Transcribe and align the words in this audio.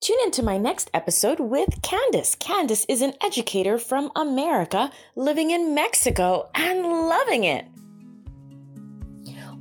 Tune 0.00 0.16
into 0.24 0.42
my 0.42 0.56
next 0.56 0.90
episode 0.94 1.40
with 1.40 1.82
Kandis. 1.82 2.34
Kandis 2.38 2.86
is 2.88 3.02
an 3.02 3.12
educator 3.22 3.76
from 3.76 4.10
America 4.16 4.90
living 5.14 5.50
in 5.50 5.74
Mexico 5.74 6.48
and 6.54 6.82
loving 6.86 7.44
it. 7.44 7.66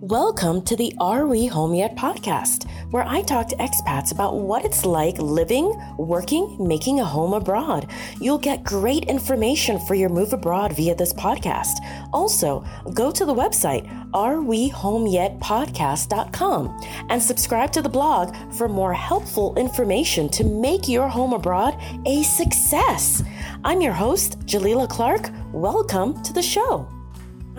Welcome 0.02 0.62
to 0.62 0.78
the 0.78 0.96
Are 1.02 1.28
We 1.28 1.48
Home 1.48 1.74
Yet 1.74 1.98
podcast, 1.98 2.72
where 2.92 3.04
I 3.04 3.22
talk 3.22 3.50
to 3.50 3.58
expats 3.58 4.14
about 4.14 4.38
what 4.38 4.64
it's 4.64 4.86
like 4.86 5.18
living, 5.18 5.78
working, 5.98 6.56
making 6.58 7.02
a 7.02 7.06
home 7.06 7.34
abroad. 7.34 7.92
You'll 8.22 8.38
get 8.38 8.64
great 8.64 9.10
information 9.10 9.78
for 9.78 9.96
your 9.96 10.08
move 10.08 10.32
abroad 10.32 10.72
via 10.72 10.96
this 10.96 11.12
podcast. 11.12 11.80
Also, 12.14 12.64
go 12.94 13.12
to 13.12 13.26
the 13.26 13.36
website 13.36 13.90
arewehomeyetpodcast.com 14.12 16.82
and 17.10 17.22
subscribe 17.22 17.74
to 17.74 17.82
the 17.82 17.90
blog 17.90 18.34
for 18.54 18.70
more 18.70 18.94
helpful 18.94 19.54
information 19.58 20.30
to 20.30 20.46
make 20.46 20.88
your 20.88 21.10
home 21.10 21.34
abroad 21.34 21.78
a 22.06 22.24
success. 22.24 23.22
I'm 23.66 23.82
your 23.82 23.92
host, 23.92 24.40
Jalila 24.46 24.88
Clark. 24.88 25.30
Welcome 25.52 26.24
to 26.24 26.32
the 26.32 26.42
show. 26.42 26.88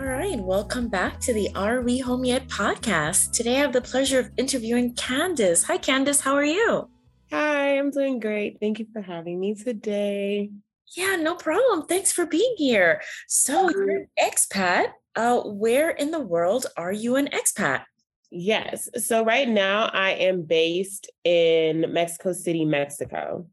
All 0.01 0.07
right, 0.07 0.41
welcome 0.41 0.89
back 0.89 1.21
to 1.21 1.35
the 1.35 1.51
Are 1.55 1.83
We 1.83 1.99
Home 1.99 2.25
Yet 2.25 2.49
podcast. 2.49 3.33
Today 3.33 3.57
I 3.57 3.61
have 3.61 3.75
the 3.75 3.83
pleasure 3.83 4.19
of 4.19 4.31
interviewing 4.39 4.95
Kandis. 4.95 5.63
Hi, 5.65 5.77
Kandis, 5.77 6.23
how 6.23 6.35
are 6.35 6.45
you? 6.45 6.89
Hi, 7.31 7.79
I'm 7.79 7.91
doing 7.91 8.19
great. 8.19 8.57
Thank 8.61 8.79
you 8.79 8.87
for 8.95 9.03
having 9.03 9.39
me 9.39 9.55
today. 9.55 10.53
Yeah, 10.97 11.17
no 11.17 11.35
problem. 11.35 11.87
Thanks 11.87 12.13
for 12.13 12.25
being 12.25 12.55
here. 12.57 13.03
So, 13.29 13.69
you're 13.69 13.91
an 13.91 14.07
expat. 14.19 14.87
Uh, 15.17 15.43
where 15.43 15.91
in 15.91 16.13
the 16.13 16.21
world 16.21 16.65
are 16.79 16.93
you 16.93 17.17
an 17.17 17.29
expat? 17.29 17.83
Yes. 18.31 18.89
So, 18.97 19.23
right 19.23 19.47
now 19.47 19.91
I 19.93 20.13
am 20.13 20.45
based 20.45 21.11
in 21.25 21.93
Mexico 21.93 22.33
City, 22.33 22.65
Mexico. 22.65 23.45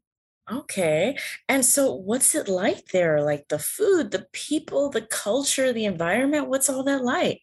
Okay. 0.50 1.16
And 1.48 1.64
so 1.64 1.92
what's 1.92 2.34
it 2.34 2.48
like 2.48 2.86
there? 2.86 3.22
Like 3.22 3.48
the 3.48 3.58
food, 3.58 4.10
the 4.10 4.26
people, 4.32 4.90
the 4.90 5.02
culture, 5.02 5.72
the 5.72 5.84
environment, 5.84 6.48
what's 6.48 6.68
all 6.68 6.82
that 6.84 7.04
like? 7.04 7.42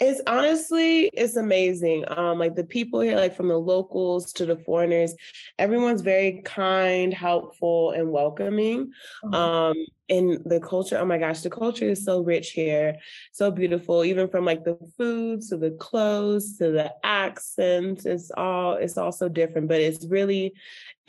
It's 0.00 0.22
honestly, 0.26 1.10
it's 1.12 1.36
amazing. 1.36 2.06
Um, 2.08 2.38
like 2.38 2.54
the 2.54 2.64
people 2.64 3.00
here, 3.00 3.16
like 3.16 3.36
from 3.36 3.48
the 3.48 3.58
locals 3.58 4.32
to 4.34 4.46
the 4.46 4.56
foreigners, 4.56 5.14
everyone's 5.58 6.00
very 6.00 6.40
kind, 6.42 7.12
helpful, 7.12 7.90
and 7.90 8.10
welcoming. 8.10 8.92
Mm-hmm. 9.22 9.34
Um, 9.34 9.76
and 10.08 10.42
the 10.46 10.58
culture, 10.58 10.98
oh 10.98 11.04
my 11.04 11.18
gosh, 11.18 11.40
the 11.40 11.50
culture 11.50 11.84
is 11.84 12.02
so 12.02 12.22
rich 12.22 12.52
here, 12.52 12.96
so 13.32 13.50
beautiful, 13.50 14.02
even 14.02 14.28
from 14.28 14.46
like 14.46 14.64
the 14.64 14.78
food 14.96 15.42
to 15.50 15.58
the 15.58 15.72
clothes 15.72 16.56
to 16.56 16.70
the 16.70 16.92
accents. 17.04 18.06
It's 18.06 18.30
all 18.34 18.74
it's 18.74 18.96
all 18.96 19.12
so 19.12 19.28
different, 19.28 19.68
but 19.68 19.80
it's 19.80 20.06
really 20.06 20.54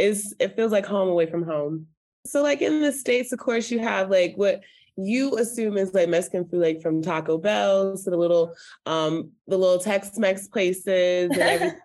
is 0.02 0.35
it 0.39 0.55
feels 0.55 0.71
like 0.71 0.85
home 0.85 1.09
away 1.09 1.27
from 1.27 1.44
home. 1.44 1.88
So 2.25 2.41
like 2.41 2.61
in 2.61 2.81
the 2.81 2.91
States, 2.91 3.31
of 3.31 3.39
course, 3.39 3.71
you 3.71 3.80
have 3.80 4.09
like 4.09 4.33
what 4.35 4.61
you 4.97 5.38
assume 5.38 5.77
is 5.77 5.94
like 5.94 6.09
Mexican 6.09 6.47
food, 6.47 6.61
like 6.61 6.81
from 6.81 7.02
Taco 7.02 7.38
Bell 7.38 7.97
to 7.97 8.09
the 8.09 8.17
little 8.17 8.55
um 8.85 9.31
the 9.47 9.57
little 9.57 9.79
Tex-Mex 9.79 10.47
places 10.47 11.31
and 11.31 11.41
everything. 11.41 11.79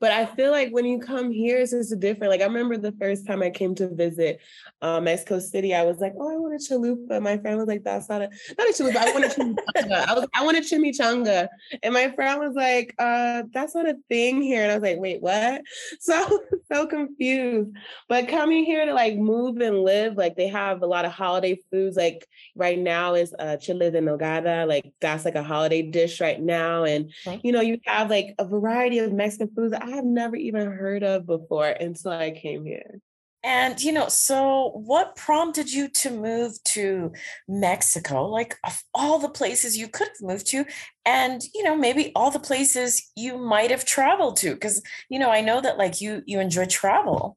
But 0.00 0.12
I 0.12 0.26
feel 0.26 0.52
like 0.52 0.70
when 0.70 0.84
you 0.84 1.00
come 1.00 1.32
here, 1.32 1.58
it's 1.58 1.72
just 1.72 1.98
different. 1.98 2.30
Like 2.30 2.40
I 2.40 2.44
remember 2.44 2.76
the 2.76 2.92
first 2.92 3.26
time 3.26 3.42
I 3.42 3.50
came 3.50 3.74
to 3.76 3.88
visit 3.88 4.40
um, 4.80 5.04
Mexico 5.04 5.40
City, 5.40 5.74
I 5.74 5.82
was 5.82 5.98
like, 5.98 6.12
"Oh, 6.16 6.32
I 6.32 6.36
want 6.36 6.54
a 6.54 6.58
chalupa." 6.58 7.20
My 7.20 7.36
friend 7.38 7.58
was 7.58 7.66
like, 7.66 7.82
"That's 7.82 8.08
not 8.08 8.22
a 8.22 8.30
not 8.56 8.68
a 8.68 8.72
chalupa. 8.72 8.96
I 8.96 9.12
want 9.12 9.24
a 9.24 9.28
chimichanga." 9.28 10.06
I 10.06 10.14
was, 10.14 10.26
"I 10.34 10.44
want 10.44 10.56
a 10.56 10.60
chimichanga," 10.60 11.48
and 11.82 11.92
my 11.92 12.12
friend 12.12 12.38
was 12.38 12.54
like, 12.54 12.94
uh, 12.98 13.42
"That's 13.52 13.74
not 13.74 13.88
a 13.88 13.96
thing 14.08 14.40
here." 14.40 14.62
And 14.62 14.70
I 14.70 14.74
was 14.76 14.82
like, 14.82 14.98
"Wait, 15.00 15.20
what?" 15.20 15.62
So 16.00 16.40
so 16.70 16.86
confused. 16.86 17.70
But 18.08 18.28
coming 18.28 18.64
here 18.64 18.86
to 18.86 18.94
like 18.94 19.16
move 19.16 19.58
and 19.58 19.82
live, 19.82 20.16
like 20.16 20.36
they 20.36 20.48
have 20.48 20.82
a 20.82 20.86
lot 20.86 21.04
of 21.04 21.12
holiday 21.12 21.58
foods. 21.70 21.96
Like 21.96 22.26
right 22.54 22.78
now 22.78 23.14
is 23.14 23.34
uh, 23.38 23.56
chile 23.56 23.90
de 23.90 24.00
nogada. 24.00 24.66
Like 24.66 24.92
that's 25.00 25.24
like 25.24 25.34
a 25.34 25.42
holiday 25.42 25.82
dish 25.82 26.20
right 26.20 26.40
now, 26.40 26.84
and 26.84 27.12
okay. 27.26 27.40
you 27.42 27.52
know 27.52 27.60
you 27.60 27.78
have 27.86 28.10
like 28.10 28.34
a 28.38 28.44
variety 28.44 28.98
of 28.98 29.12
Mexican 29.12 29.54
foods. 29.54 29.72
that 29.72 29.82
I 29.82 29.90
have 29.90 30.04
never 30.04 30.36
even 30.36 30.70
heard 30.70 31.02
of 31.02 31.26
before 31.26 31.68
until 31.68 32.12
I 32.12 32.30
came 32.30 32.64
here. 32.64 33.00
And, 33.44 33.80
you 33.80 33.92
know, 33.92 34.08
so 34.08 34.72
what 34.74 35.14
prompted 35.14 35.72
you 35.72 35.88
to 35.88 36.10
move 36.10 36.62
to 36.64 37.12
Mexico? 37.46 38.26
Like, 38.26 38.56
of 38.64 38.82
all 38.92 39.20
the 39.20 39.28
places 39.28 39.76
you 39.78 39.86
could 39.86 40.08
have 40.08 40.20
moved 40.20 40.46
to, 40.48 40.64
and, 41.06 41.40
you 41.54 41.62
know, 41.62 41.76
maybe 41.76 42.10
all 42.16 42.32
the 42.32 42.40
places 42.40 43.10
you 43.14 43.38
might 43.38 43.70
have 43.70 43.84
traveled 43.84 44.38
to? 44.38 44.54
Because, 44.54 44.82
you 45.08 45.20
know, 45.20 45.30
I 45.30 45.40
know 45.40 45.60
that 45.60 45.78
like 45.78 46.00
you, 46.00 46.22
you 46.26 46.40
enjoy 46.40 46.66
travel. 46.66 47.36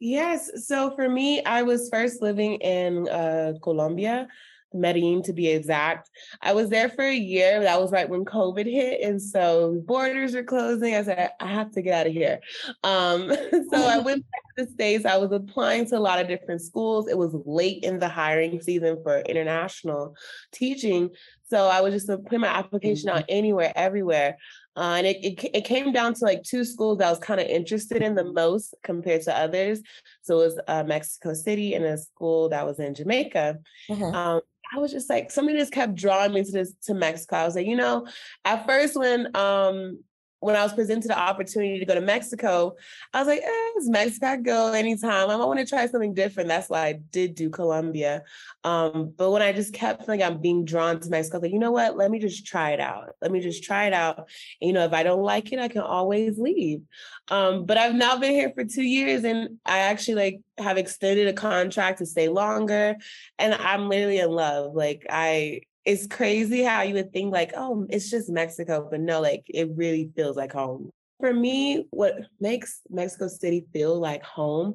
Yes. 0.00 0.50
So 0.66 0.94
for 0.96 1.08
me, 1.08 1.42
I 1.44 1.62
was 1.62 1.88
first 1.88 2.20
living 2.20 2.54
in 2.54 3.08
uh, 3.08 3.54
Colombia 3.62 4.28
Medellin 4.74 5.22
to 5.24 5.32
be 5.32 5.48
exact. 5.48 6.10
I 6.40 6.52
was 6.52 6.70
there 6.70 6.88
for 6.88 7.04
a 7.04 7.14
year. 7.14 7.60
That 7.60 7.80
was 7.80 7.92
right 7.92 8.08
when 8.08 8.24
COVID 8.24 8.66
hit. 8.66 9.00
And 9.02 9.20
so 9.20 9.82
borders 9.86 10.34
were 10.34 10.42
closing. 10.42 10.94
I 10.94 11.02
said, 11.02 11.30
I 11.40 11.46
have 11.46 11.70
to 11.72 11.82
get 11.82 12.00
out 12.00 12.06
of 12.06 12.12
here. 12.12 12.40
Um, 12.84 13.28
so 13.70 13.86
I 13.86 13.98
went 13.98 14.24
back 14.30 14.42
to 14.56 14.64
the 14.64 14.70
States. 14.70 15.04
I 15.04 15.16
was 15.16 15.32
applying 15.32 15.86
to 15.86 15.98
a 15.98 16.00
lot 16.00 16.20
of 16.20 16.28
different 16.28 16.62
schools. 16.62 17.08
It 17.08 17.18
was 17.18 17.34
late 17.44 17.82
in 17.82 17.98
the 17.98 18.08
hiring 18.08 18.60
season 18.60 18.98
for 19.02 19.20
international 19.20 20.14
teaching. 20.52 21.10
So 21.44 21.68
I 21.68 21.82
was 21.82 21.92
just 21.92 22.06
putting 22.06 22.40
my 22.40 22.48
application 22.48 23.10
out 23.10 23.16
mm-hmm. 23.16 23.24
anywhere, 23.28 23.72
everywhere. 23.76 24.38
Uh, 24.74 24.94
and 24.96 25.06
it, 25.06 25.16
it, 25.22 25.50
it 25.54 25.64
came 25.64 25.92
down 25.92 26.14
to 26.14 26.24
like 26.24 26.42
two 26.42 26.64
schools 26.64 26.98
that 26.98 27.06
I 27.08 27.10
was 27.10 27.18
kind 27.18 27.40
of 27.40 27.46
interested 27.46 28.00
in 28.00 28.14
the 28.14 28.24
most 28.24 28.74
compared 28.82 29.22
to 29.22 29.36
others. 29.36 29.82
So 30.22 30.40
it 30.40 30.44
was 30.44 30.60
uh, 30.66 30.84
Mexico 30.84 31.34
City 31.34 31.74
and 31.74 31.84
a 31.84 31.98
school 31.98 32.48
that 32.48 32.66
was 32.66 32.80
in 32.80 32.94
Jamaica. 32.94 33.58
Mm-hmm. 33.90 34.14
Um, 34.14 34.40
I 34.74 34.78
was 34.78 34.90
just 34.90 35.10
like, 35.10 35.30
something 35.30 35.56
just 35.56 35.72
kept 35.72 35.94
drawing 35.94 36.32
me 36.32 36.44
to 36.44 36.50
this 36.50 36.74
to 36.84 36.94
Mexico. 36.94 37.36
I 37.36 37.44
was 37.44 37.54
like, 37.54 37.66
you 37.66 37.76
know, 37.76 38.06
at 38.44 38.66
first 38.66 38.96
when 38.96 39.34
um 39.36 39.98
when 40.42 40.56
I 40.56 40.64
was 40.64 40.72
presented 40.72 41.08
the 41.08 41.16
opportunity 41.18 41.78
to 41.78 41.84
go 41.84 41.94
to 41.94 42.00
Mexico, 42.00 42.74
I 43.14 43.20
was 43.20 43.28
like, 43.28 43.38
eh, 43.38 43.70
it's 43.76 43.88
Mexico, 43.88 44.26
I 44.26 44.36
go 44.38 44.72
anytime. 44.72 45.30
I 45.30 45.36
want 45.36 45.60
to 45.60 45.64
try 45.64 45.86
something 45.86 46.14
different. 46.14 46.48
That's 46.48 46.68
why 46.68 46.86
I 46.86 46.92
did 46.94 47.36
do 47.36 47.48
Colombia. 47.48 48.24
Um, 48.64 49.14
but 49.16 49.30
when 49.30 49.40
I 49.40 49.52
just 49.52 49.72
kept 49.72 50.04
feeling 50.04 50.20
I'm 50.20 50.40
being 50.40 50.64
drawn 50.64 50.98
to 50.98 51.08
Mexico, 51.10 51.38
like, 51.38 51.52
you 51.52 51.60
know 51.60 51.70
what? 51.70 51.96
Let 51.96 52.10
me 52.10 52.18
just 52.18 52.44
try 52.44 52.70
it 52.70 52.80
out. 52.80 53.10
Let 53.22 53.30
me 53.30 53.38
just 53.38 53.62
try 53.62 53.86
it 53.86 53.92
out. 53.92 54.18
And, 54.60 54.66
you 54.66 54.72
know, 54.72 54.84
if 54.84 54.92
I 54.92 55.04
don't 55.04 55.22
like 55.22 55.52
it, 55.52 55.60
I 55.60 55.68
can 55.68 55.82
always 55.82 56.36
leave. 56.38 56.82
Um, 57.28 57.64
but 57.64 57.78
I've 57.78 57.94
now 57.94 58.18
been 58.18 58.32
here 58.32 58.50
for 58.52 58.64
two 58.64 58.82
years 58.82 59.22
and 59.22 59.60
I 59.64 59.78
actually 59.78 60.16
like 60.16 60.40
have 60.58 60.76
extended 60.76 61.28
a 61.28 61.32
contract 61.32 61.98
to 61.98 62.06
stay 62.06 62.28
longer. 62.28 62.96
And 63.38 63.54
I'm 63.54 63.88
literally 63.88 64.18
in 64.18 64.30
love. 64.30 64.74
Like 64.74 65.06
I 65.08 65.60
it's 65.84 66.06
crazy 66.06 66.62
how 66.62 66.82
you 66.82 66.94
would 66.94 67.12
think 67.12 67.32
like, 67.32 67.52
oh, 67.56 67.86
it's 67.88 68.10
just 68.10 68.30
Mexico, 68.30 68.86
but 68.90 69.00
no, 69.00 69.20
like 69.20 69.44
it 69.48 69.70
really 69.74 70.10
feels 70.14 70.36
like 70.36 70.52
home. 70.52 70.90
For 71.20 71.32
me, 71.32 71.86
what 71.90 72.14
makes 72.40 72.80
Mexico 72.90 73.28
City 73.28 73.66
feel 73.72 73.98
like 73.98 74.22
home, 74.24 74.74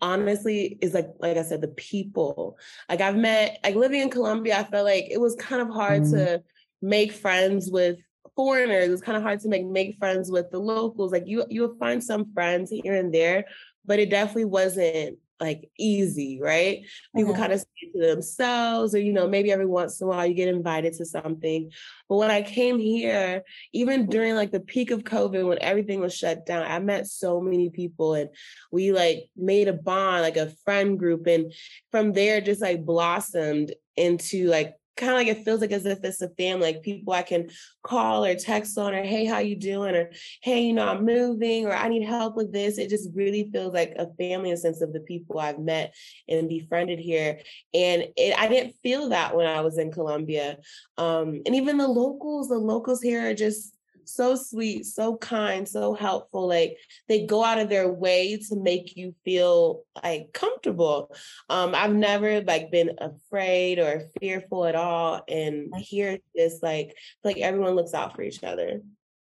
honestly, 0.00 0.78
is 0.82 0.92
like 0.92 1.08
like 1.20 1.36
I 1.36 1.42
said, 1.42 1.62
the 1.62 1.68
people. 1.68 2.58
Like 2.88 3.00
I've 3.00 3.16
met, 3.16 3.58
like 3.64 3.76
living 3.76 4.02
in 4.02 4.10
Colombia, 4.10 4.58
I 4.58 4.64
felt 4.64 4.84
like 4.84 5.06
it 5.10 5.20
was 5.20 5.34
kind 5.36 5.62
of 5.62 5.68
hard 5.68 6.02
mm-hmm. 6.02 6.16
to 6.16 6.42
make 6.82 7.12
friends 7.12 7.70
with 7.70 7.98
foreigners. 8.34 8.90
It's 8.90 9.02
kind 9.02 9.16
of 9.16 9.22
hard 9.22 9.40
to 9.40 9.48
make 9.48 9.66
make 9.66 9.96
friends 9.98 10.30
with 10.30 10.50
the 10.50 10.58
locals. 10.58 11.12
Like 11.12 11.26
you 11.26 11.44
you'll 11.48 11.76
find 11.78 12.02
some 12.02 12.32
friends 12.34 12.70
here 12.70 12.94
and 12.94 13.12
there, 13.12 13.46
but 13.86 13.98
it 13.98 14.10
definitely 14.10 14.46
wasn't 14.46 15.18
like 15.40 15.70
easy, 15.78 16.38
right? 16.40 16.84
People 17.14 17.32
mm-hmm. 17.32 17.40
kind 17.40 17.52
of 17.52 17.60
stay 17.60 17.90
to 17.92 18.06
themselves, 18.06 18.94
or 18.94 18.98
you 18.98 19.12
know, 19.12 19.28
maybe 19.28 19.52
every 19.52 19.66
once 19.66 20.00
in 20.00 20.06
a 20.06 20.10
while 20.10 20.26
you 20.26 20.34
get 20.34 20.48
invited 20.48 20.94
to 20.94 21.04
something. 21.04 21.70
But 22.08 22.16
when 22.16 22.30
I 22.30 22.42
came 22.42 22.78
here, 22.78 23.42
even 23.72 24.06
during 24.06 24.34
like 24.34 24.52
the 24.52 24.60
peak 24.60 24.90
of 24.90 25.04
COVID, 25.04 25.46
when 25.46 25.58
everything 25.60 26.00
was 26.00 26.14
shut 26.14 26.46
down, 26.46 26.62
I 26.62 26.78
met 26.78 27.06
so 27.06 27.40
many 27.40 27.70
people 27.70 28.14
and 28.14 28.30
we 28.72 28.92
like 28.92 29.28
made 29.36 29.68
a 29.68 29.72
bond, 29.72 30.22
like 30.22 30.36
a 30.36 30.52
friend 30.64 30.98
group. 30.98 31.26
And 31.26 31.52
from 31.90 32.12
there, 32.12 32.40
just 32.40 32.62
like 32.62 32.84
blossomed 32.84 33.74
into 33.96 34.48
like 34.48 34.74
kind 34.96 35.12
of 35.12 35.18
like 35.18 35.28
it 35.28 35.44
feels 35.44 35.60
like 35.60 35.72
as 35.72 35.86
if 35.86 36.02
it's 36.02 36.22
a 36.22 36.28
family, 36.30 36.72
like 36.72 36.82
people 36.82 37.12
I 37.12 37.22
can 37.22 37.50
call 37.82 38.24
or 38.24 38.34
text 38.34 38.76
on, 38.78 38.94
or 38.94 39.02
hey, 39.02 39.24
how 39.26 39.38
you 39.38 39.56
doing? 39.56 39.94
Or 39.94 40.10
hey, 40.42 40.62
you 40.62 40.72
know, 40.72 40.88
I'm 40.88 41.04
moving, 41.04 41.66
or 41.66 41.72
I 41.72 41.88
need 41.88 42.04
help 42.04 42.36
with 42.36 42.52
this. 42.52 42.78
It 42.78 42.90
just 42.90 43.10
really 43.14 43.50
feels 43.52 43.74
like 43.74 43.94
a 43.98 44.08
family 44.14 44.50
in 44.50 44.56
sense 44.56 44.80
of 44.80 44.92
the 44.92 45.00
people 45.00 45.38
I've 45.38 45.58
met 45.58 45.94
and 46.28 46.48
befriended 46.48 46.98
here. 46.98 47.40
And 47.74 48.08
it, 48.16 48.38
I 48.38 48.48
didn't 48.48 48.76
feel 48.82 49.10
that 49.10 49.36
when 49.36 49.46
I 49.46 49.60
was 49.60 49.78
in 49.78 49.92
Colombia. 49.92 50.58
Um, 50.98 51.42
and 51.46 51.54
even 51.54 51.76
the 51.76 51.88
locals, 51.88 52.48
the 52.48 52.58
locals 52.58 53.02
here 53.02 53.30
are 53.30 53.34
just 53.34 53.75
so 54.08 54.36
sweet, 54.36 54.86
so 54.86 55.16
kind, 55.16 55.68
so 55.68 55.94
helpful. 55.94 56.46
Like 56.46 56.78
they 57.08 57.26
go 57.26 57.44
out 57.44 57.58
of 57.58 57.68
their 57.68 57.90
way 57.90 58.36
to 58.48 58.56
make 58.56 58.96
you 58.96 59.14
feel 59.24 59.84
like 60.02 60.32
comfortable. 60.32 61.14
Um, 61.48 61.74
I've 61.74 61.94
never 61.94 62.40
like 62.42 62.70
been 62.70 62.92
afraid 62.98 63.78
or 63.78 64.04
fearful 64.20 64.66
at 64.66 64.74
all. 64.74 65.22
And 65.28 65.74
here 65.76 66.18
it's 66.34 66.62
like 66.62 66.96
like 67.24 67.38
everyone 67.38 67.74
looks 67.74 67.94
out 67.94 68.14
for 68.14 68.22
each 68.22 68.42
other. 68.44 68.82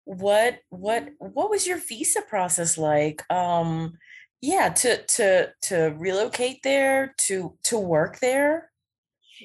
What 0.05 0.59
what 0.69 1.09
what 1.19 1.49
was 1.49 1.67
your 1.67 1.77
visa 1.77 2.21
process 2.21 2.77
like? 2.77 3.23
Um 3.31 3.97
yeah 4.41 4.69
to 4.69 5.03
to 5.03 5.49
to 5.61 5.93
relocate 5.97 6.63
there 6.63 7.13
to 7.17 7.57
to 7.63 7.77
work 7.77 8.19
there 8.19 8.71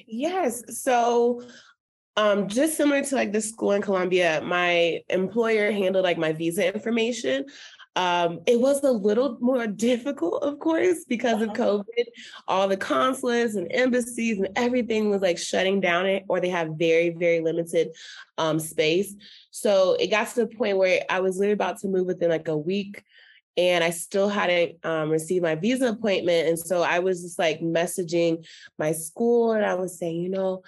yes 0.07 0.63
so 0.81 1.41
um 2.17 2.47
just 2.47 2.77
similar 2.77 3.03
to 3.03 3.15
like 3.15 3.31
the 3.31 3.41
school 3.41 3.71
in 3.71 3.81
colombia 3.81 4.41
my 4.43 4.99
employer 5.09 5.71
handled 5.71 6.03
like 6.03 6.17
my 6.17 6.31
visa 6.31 6.73
information 6.73 7.45
um, 7.97 8.41
it 8.45 8.59
was 8.59 8.83
a 8.83 8.91
little 8.91 9.37
more 9.39 9.67
difficult, 9.67 10.43
of 10.43 10.59
course, 10.59 11.05
because 11.07 11.41
of 11.41 11.49
uh-huh. 11.49 11.63
COVID. 11.63 12.05
All 12.47 12.67
the 12.67 12.77
consulates 12.77 13.55
and 13.55 13.71
embassies 13.71 14.37
and 14.37 14.49
everything 14.55 15.09
was 15.09 15.21
like 15.21 15.37
shutting 15.37 15.79
down 15.79 16.05
it, 16.05 16.23
or 16.27 16.41
they 16.41 16.49
have 16.49 16.77
very, 16.77 17.11
very 17.11 17.39
limited 17.39 17.89
um, 18.37 18.59
space. 18.59 19.15
So 19.51 19.95
it 19.99 20.07
got 20.07 20.27
to 20.29 20.45
the 20.45 20.47
point 20.47 20.77
where 20.77 21.03
I 21.09 21.21
was 21.21 21.37
literally 21.37 21.53
about 21.53 21.79
to 21.79 21.87
move 21.87 22.05
within 22.05 22.29
like 22.29 22.49
a 22.49 22.57
week 22.57 23.03
and 23.57 23.83
I 23.83 23.89
still 23.89 24.27
hadn't 24.27 24.83
um, 24.83 25.09
received 25.09 25.43
my 25.43 25.55
visa 25.55 25.87
appointment. 25.87 26.49
And 26.49 26.59
so 26.59 26.81
I 26.81 26.99
was 26.99 27.21
just 27.21 27.39
like 27.39 27.61
messaging 27.61 28.45
my 28.77 28.91
school 28.91 29.53
and 29.53 29.65
I 29.65 29.75
was 29.75 29.97
saying, 29.97 30.21
you 30.21 30.29
know, 30.29 30.63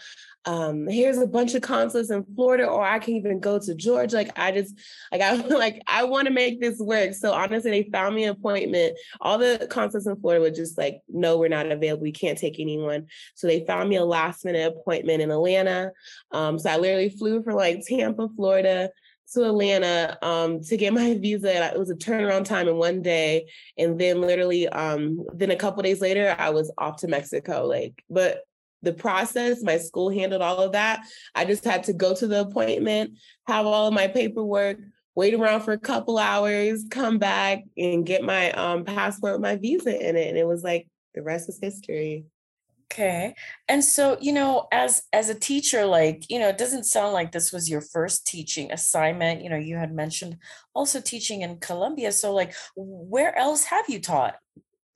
um, 0.46 0.88
here's 0.88 1.18
a 1.18 1.28
bunch 1.28 1.56
of 1.56 1.62
consulates 1.62 2.10
in 2.10 2.24
Florida, 2.34 2.66
or 2.66 2.82
I 2.82 3.00
can 3.00 3.16
even 3.16 3.42
go 3.42 3.60
to 3.60 3.76
Georgia. 3.76 4.16
Like 4.16 4.40
I 4.40 4.54
just 4.54 4.80
like 5.12 5.22
I 5.22 5.36
like 5.48 5.82
I 5.88 6.06
want 6.06 6.28
to 6.28 6.34
make 6.34 6.62
this 6.62 6.80
work. 6.80 7.14
So 7.14 7.34
honestly, 7.34 7.70
they 7.70 7.90
found 7.92 8.16
me 8.16 8.24
an 8.24 8.30
appointment. 8.30 8.98
All 9.20 9.38
the 9.38 9.68
consulates 9.70 10.08
in 10.08 10.16
Florida 10.16 10.42
were 10.42 10.50
just 10.50 10.78
like, 10.78 11.02
no, 11.10 11.38
we're 11.38 11.50
not 11.50 11.70
available. 11.70 12.04
We 12.04 12.14
can't 12.14 12.38
take 12.38 12.62
anyone. 12.62 13.08
So 13.36 13.48
they 13.48 13.66
found 13.66 13.90
me 13.90 13.98
a 13.98 14.06
last 14.06 14.46
minute 14.46 14.74
appointment 14.74 15.22
in 15.22 15.32
Atlanta. 15.32 15.92
Um, 16.32 16.58
so 16.58 16.70
I 16.70 16.78
literally 16.78 17.10
flew 17.10 17.44
from 17.44 17.56
like 17.56 17.82
Tampa, 17.86 18.30
Florida 18.38 18.90
to 19.34 19.44
Atlanta 19.44 20.18
um, 20.22 20.62
to 20.62 20.78
get 20.78 20.94
my 20.94 21.14
visa. 21.22 21.74
It 21.74 21.80
was 21.80 21.90
a 21.90 21.96
turnaround 21.96 22.46
time 22.46 22.68
in 22.68 22.78
one 22.78 23.02
day, 23.02 23.50
and 23.78 24.00
then 24.00 24.22
literally, 24.22 24.68
um, 24.70 25.26
then 25.34 25.52
a 25.52 25.56
couple 25.56 25.84
days 25.84 26.02
later, 26.02 26.36
I 26.38 26.50
was 26.50 26.72
off 26.78 26.98
to 26.98 27.08
Mexico. 27.08 27.66
Like, 27.66 28.04
but 28.10 28.44
the 28.84 28.94
process, 28.94 29.64
my 29.64 29.78
school 29.78 30.10
handled 30.10 30.42
all 30.42 30.60
of 30.60 30.74
that. 30.74 31.02
I 31.36 31.46
just 31.46 31.66
had 31.66 31.84
to 31.86 31.94
go 31.94 32.14
to 32.16 32.28
the 32.28 32.42
appointment, 32.42 33.18
have 33.48 33.66
all 33.66 33.88
of 33.88 33.94
my 33.94 34.08
paperwork, 34.08 34.78
wait 35.16 35.34
around 35.34 35.62
for 35.62 35.74
a 35.74 35.80
couple 35.80 36.20
hours, 36.20 36.86
come 36.92 37.18
back, 37.18 37.64
and 37.76 38.06
get 38.06 38.24
my 38.24 38.52
um, 38.52 38.86
passport, 38.86 39.42
my 39.42 39.56
visa 39.56 39.90
in 39.90 40.16
it, 40.16 40.28
and 40.28 40.38
it 40.38 40.46
was 40.46 40.64
like 40.64 40.88
the 41.16 41.24
rest 41.24 41.50
is 41.50 41.60
history. 41.60 42.26
Okay. 42.92 43.36
And 43.68 43.84
so, 43.84 44.18
you 44.22 44.32
know, 44.32 44.68
as 44.72 45.04
as 45.12 45.30
a 45.30 45.36
teacher 45.36 45.86
like, 45.86 46.24
you 46.30 46.40
know, 46.40 46.48
it 46.48 46.58
doesn't 46.58 46.86
sound 46.86 47.14
like 47.14 47.32
this 47.32 47.52
was 47.52 47.70
your 47.70 47.82
first 47.82 48.26
teaching 48.26 48.72
assignment. 48.72 49.44
You 49.44 49.50
know, 49.50 49.58
you 49.58 49.76
had 49.76 49.94
mentioned 49.94 50.38
also 50.74 51.02
teaching 51.02 51.42
in 51.42 51.58
Colombia. 51.60 52.12
So 52.14 52.34
like 52.34 52.54
where 52.76 53.38
else 53.38 53.66
have 53.66 53.86
you 53.90 54.00
taught? 54.00 54.36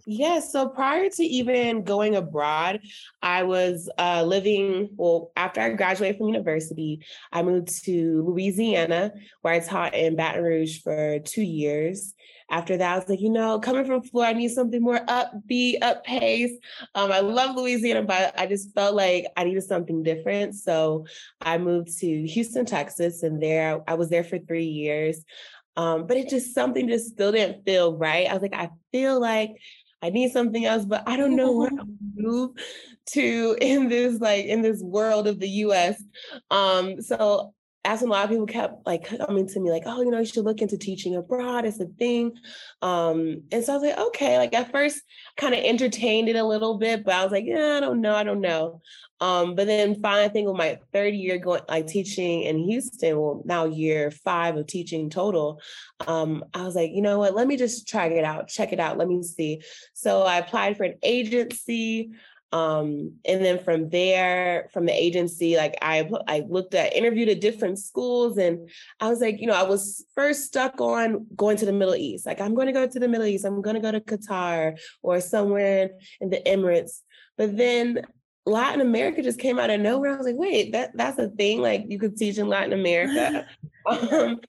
Yes. 0.06 0.52
So 0.52 0.70
prior 0.70 1.10
to 1.10 1.24
even 1.24 1.84
going 1.84 2.16
abroad, 2.16 2.82
I 3.22 3.44
was 3.44 3.90
uh, 3.98 4.24
living, 4.24 4.90
well, 4.96 5.32
after 5.36 5.62
I 5.62 5.70
graduated 5.70 6.18
from 6.18 6.28
university, 6.28 7.06
I 7.32 7.44
moved 7.44 7.84
to 7.86 8.24
Louisiana, 8.28 9.14
where 9.42 9.54
I 9.54 9.60
taught 9.60 9.94
in 9.94 10.16
Baton 10.16 10.44
Rouge 10.44 10.82
for 10.82 11.20
two 11.20 11.44
years 11.44 12.14
after 12.52 12.76
that, 12.76 12.94
I 12.94 12.98
was 12.98 13.08
like, 13.08 13.22
you 13.22 13.30
know, 13.30 13.60
coming 13.60 13.86
from 13.86 14.04
Florida, 14.04 14.36
I 14.36 14.38
need 14.38 14.50
something 14.50 14.82
more 14.82 15.00
upbeat, 15.06 15.82
up 15.82 16.04
pace. 16.04 16.52
Um, 16.94 17.10
I 17.10 17.22
love 17.22 17.56
Louisiana, 17.56 18.04
but 18.04 18.38
I 18.38 18.46
just 18.46 18.76
felt 18.76 18.94
like 18.94 19.26
I 19.38 19.46
needed 19.46 19.64
something 19.64 20.04
different. 20.04 20.56
So 20.56 21.06
I 21.40 21.58
moved 21.58 21.98
to 22.00 22.28
Houston, 22.28 22.66
Texas, 22.66 23.24
and 23.24 23.42
there 23.42 23.82
I 23.88 23.94
was 23.94 24.10
there 24.10 24.26
for 24.26 24.38
three 24.38 24.66
years. 24.66 25.24
Um, 25.78 26.06
but 26.06 26.18
it 26.18 26.28
just 26.28 26.54
something 26.54 26.90
just 26.90 27.08
still 27.14 27.32
didn't 27.32 27.64
feel 27.64 27.98
right. 27.98 28.28
I 28.30 28.34
was 28.34 28.42
like, 28.42 28.54
I 28.54 28.70
feel 28.92 29.22
like 29.22 29.52
I 30.02 30.10
need 30.10 30.32
something 30.32 30.66
else, 30.66 30.86
but 30.86 31.04
I 31.08 31.18
don't 31.18 31.36
know 31.36 31.52
where 31.52 31.70
to 31.70 31.86
move 32.16 32.52
to 33.14 33.58
in 33.62 33.90
this 33.90 34.20
like 34.20 34.46
in 34.46 34.62
this 34.62 34.82
world 34.82 35.28
of 35.28 35.40
the 35.40 35.50
US. 35.50 36.02
Um, 36.50 37.02
so 37.02 37.54
as 37.84 38.02
a 38.04 38.06
lot 38.06 38.24
of 38.24 38.30
people 38.30 38.46
kept 38.46 38.86
like 38.86 39.10
coming 39.18 39.48
to 39.48 39.60
me 39.60 39.72
like, 39.72 39.84
oh, 39.86 40.02
you 40.02 40.12
know, 40.12 40.20
you 40.20 40.26
should 40.26 40.46
look 40.46 40.62
into 40.62 40.78
teaching 40.78 41.16
abroad. 41.16 41.66
It's 41.66 41.80
a 41.80 41.86
thing. 41.86 42.34
Um, 42.82 43.44
and 43.52 43.64
so 43.64 43.74
I 43.74 43.78
was 43.78 43.84
like, 43.84 44.08
okay, 44.08 44.38
like 44.38 44.54
at 44.54 44.72
first 44.72 45.02
kind 45.36 45.56
of 45.56 45.62
entertained 45.64 46.30
it 46.30 46.36
a 46.36 46.44
little 46.46 46.78
bit, 46.78 47.04
but 47.04 47.16
I 47.16 47.24
was 47.24 47.32
like, 47.32 47.46
yeah, 47.46 47.78
I 47.78 47.80
don't 47.80 48.02
know, 48.02 48.16
I 48.16 48.24
don't 48.24 48.42
know. 48.42 48.82
Um, 49.20 49.54
but 49.54 49.68
then 49.68 50.00
finally, 50.02 50.26
I 50.26 50.30
think 50.30 50.48
with 50.48 50.58
my 50.58 50.80
third 50.94 51.14
year 51.14 51.38
going 51.38 51.62
like 51.70 51.88
teaching 51.88 52.42
in 52.42 52.60
Houston, 52.60 53.20
well, 53.20 53.42
now 53.46 53.66
year 53.66 54.10
five 54.10 54.58
of 54.58 54.68
teaching 54.68 55.10
total, 55.10 55.60
um, 56.08 56.44
I 56.54 56.64
was 56.64 56.76
like, 56.76 56.92
you 56.92 57.02
know 57.02 57.20
what, 57.20 57.36
let 57.36 57.48
me 57.48 57.56
just 57.56 57.88
try 57.88 58.08
it 58.08 58.24
out, 58.24 58.48
check 58.48 58.74
it 58.74 58.80
out, 58.80 58.98
let 58.98 59.08
me 59.08 59.22
see. 59.24 59.62
So 59.94 60.24
I 60.24 60.38
applied 60.38 60.78
for 60.78 60.84
an 60.84 60.96
agency. 61.04 62.12
Um, 62.52 63.14
and 63.26 63.44
then 63.44 63.60
from 63.60 63.90
there, 63.90 64.70
from 64.74 64.86
the 64.86 64.94
agency, 64.94 65.56
like 65.56 65.76
I 65.82 66.10
I 66.28 66.44
looked 66.50 66.74
at 66.76 66.94
interviewed 66.94 67.30
at 67.30 67.42
different 67.42 67.80
schools, 67.80 68.38
and 68.38 68.70
I 69.00 69.10
was 69.10 69.22
like, 69.22 69.40
you 69.40 69.48
know, 69.48 69.54
I 69.54 69.64
was 69.64 70.06
first 70.16 70.46
stuck 70.46 70.82
on 70.82 71.28
going 71.36 71.58
to 71.58 71.66
the 71.66 71.74
Middle 71.74 71.96
East. 71.96 72.26
Like 72.26 72.42
I'm 72.42 72.54
going 72.54 72.68
to 72.68 72.74
go 72.74 72.86
to 72.88 73.00
the 73.00 73.08
Middle 73.08 73.28
East. 73.28 73.46
I'm 73.46 73.62
going 73.62 73.76
to 73.76 73.82
go 73.82 73.92
to 73.92 74.02
Qatar 74.02 74.78
or 75.02 75.22
somewhere 75.22 75.92
in 76.20 76.30
the 76.30 76.42
Emirates. 76.46 77.02
But 77.38 77.56
then 77.58 78.06
Latin 78.46 78.82
America 78.82 79.22
just 79.22 79.40
came 79.40 79.60
out 79.60 79.70
of 79.70 79.80
nowhere. 79.80 80.14
I 80.14 80.18
was 80.18 80.26
like, 80.26 80.36
wait, 80.38 80.74
that 80.74 80.92
that's 80.96 81.20
a 81.20 81.30
thing. 81.30 81.62
Like 81.62 81.86
you 81.88 82.00
could 82.00 82.18
teach 82.18 82.38
in 82.38 82.48
Latin 82.48 82.74
America. 82.74 83.48
um, 83.88 84.40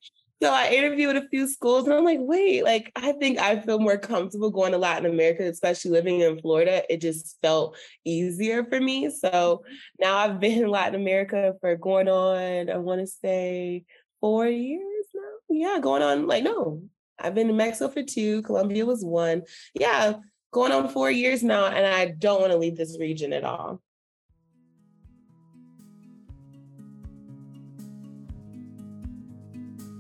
so 0.43 0.53
I 0.53 0.71
interviewed 0.71 1.15
a 1.15 1.29
few 1.29 1.47
schools 1.47 1.85
and 1.85 1.95
I'm 1.95 2.05
like, 2.05 2.19
wait, 2.21 2.65
like 2.65 2.91
I 2.97 3.13
think 3.13 3.39
I 3.39 3.61
feel 3.61 3.79
more 3.79 3.97
comfortable 3.97 4.51
going 4.51 4.73
to 4.73 4.79
Latin 4.79 5.07
America, 5.07 5.45
especially 5.45 5.93
living 5.93 6.21
in 6.21 6.41
Florida. 6.41 6.83
It 6.93 7.01
just 7.01 7.39
felt 7.43 7.77
easier 8.05 8.65
for 8.65 8.81
me. 8.81 9.09
So 9.09 9.31
mm-hmm. 9.31 9.73
now 10.01 10.17
I've 10.17 10.41
been 10.41 10.65
in 10.65 10.69
Latin 10.69 11.01
America 11.01 11.55
for 11.61 11.77
going 11.77 12.09
on, 12.09 12.71
I 12.71 12.79
want 12.79 13.03
to 13.03 13.07
say 13.07 13.85
four 14.21 14.49
years 14.49 15.07
now. 15.15 15.23
Yeah, 15.49 15.79
going 15.81 16.03
on 16.03 16.27
like 16.27 16.43
no. 16.43 16.83
I've 17.21 17.37
been 17.37 17.49
in 17.49 17.57
Mexico 17.57 17.93
for 17.93 18.03
two, 18.03 18.43
Colombia 18.43 18.85
was 18.85 19.05
one. 19.05 19.43
Yeah, 19.75 20.15
going 20.51 20.73
on 20.73 20.89
four 20.89 21.09
years 21.09 21.45
now, 21.45 21.67
and 21.67 21.87
I 21.87 22.07
don't 22.07 22.41
want 22.41 22.51
to 22.51 22.59
leave 22.59 22.77
this 22.77 22.99
region 22.99 23.33
at 23.33 23.45
all. 23.45 23.81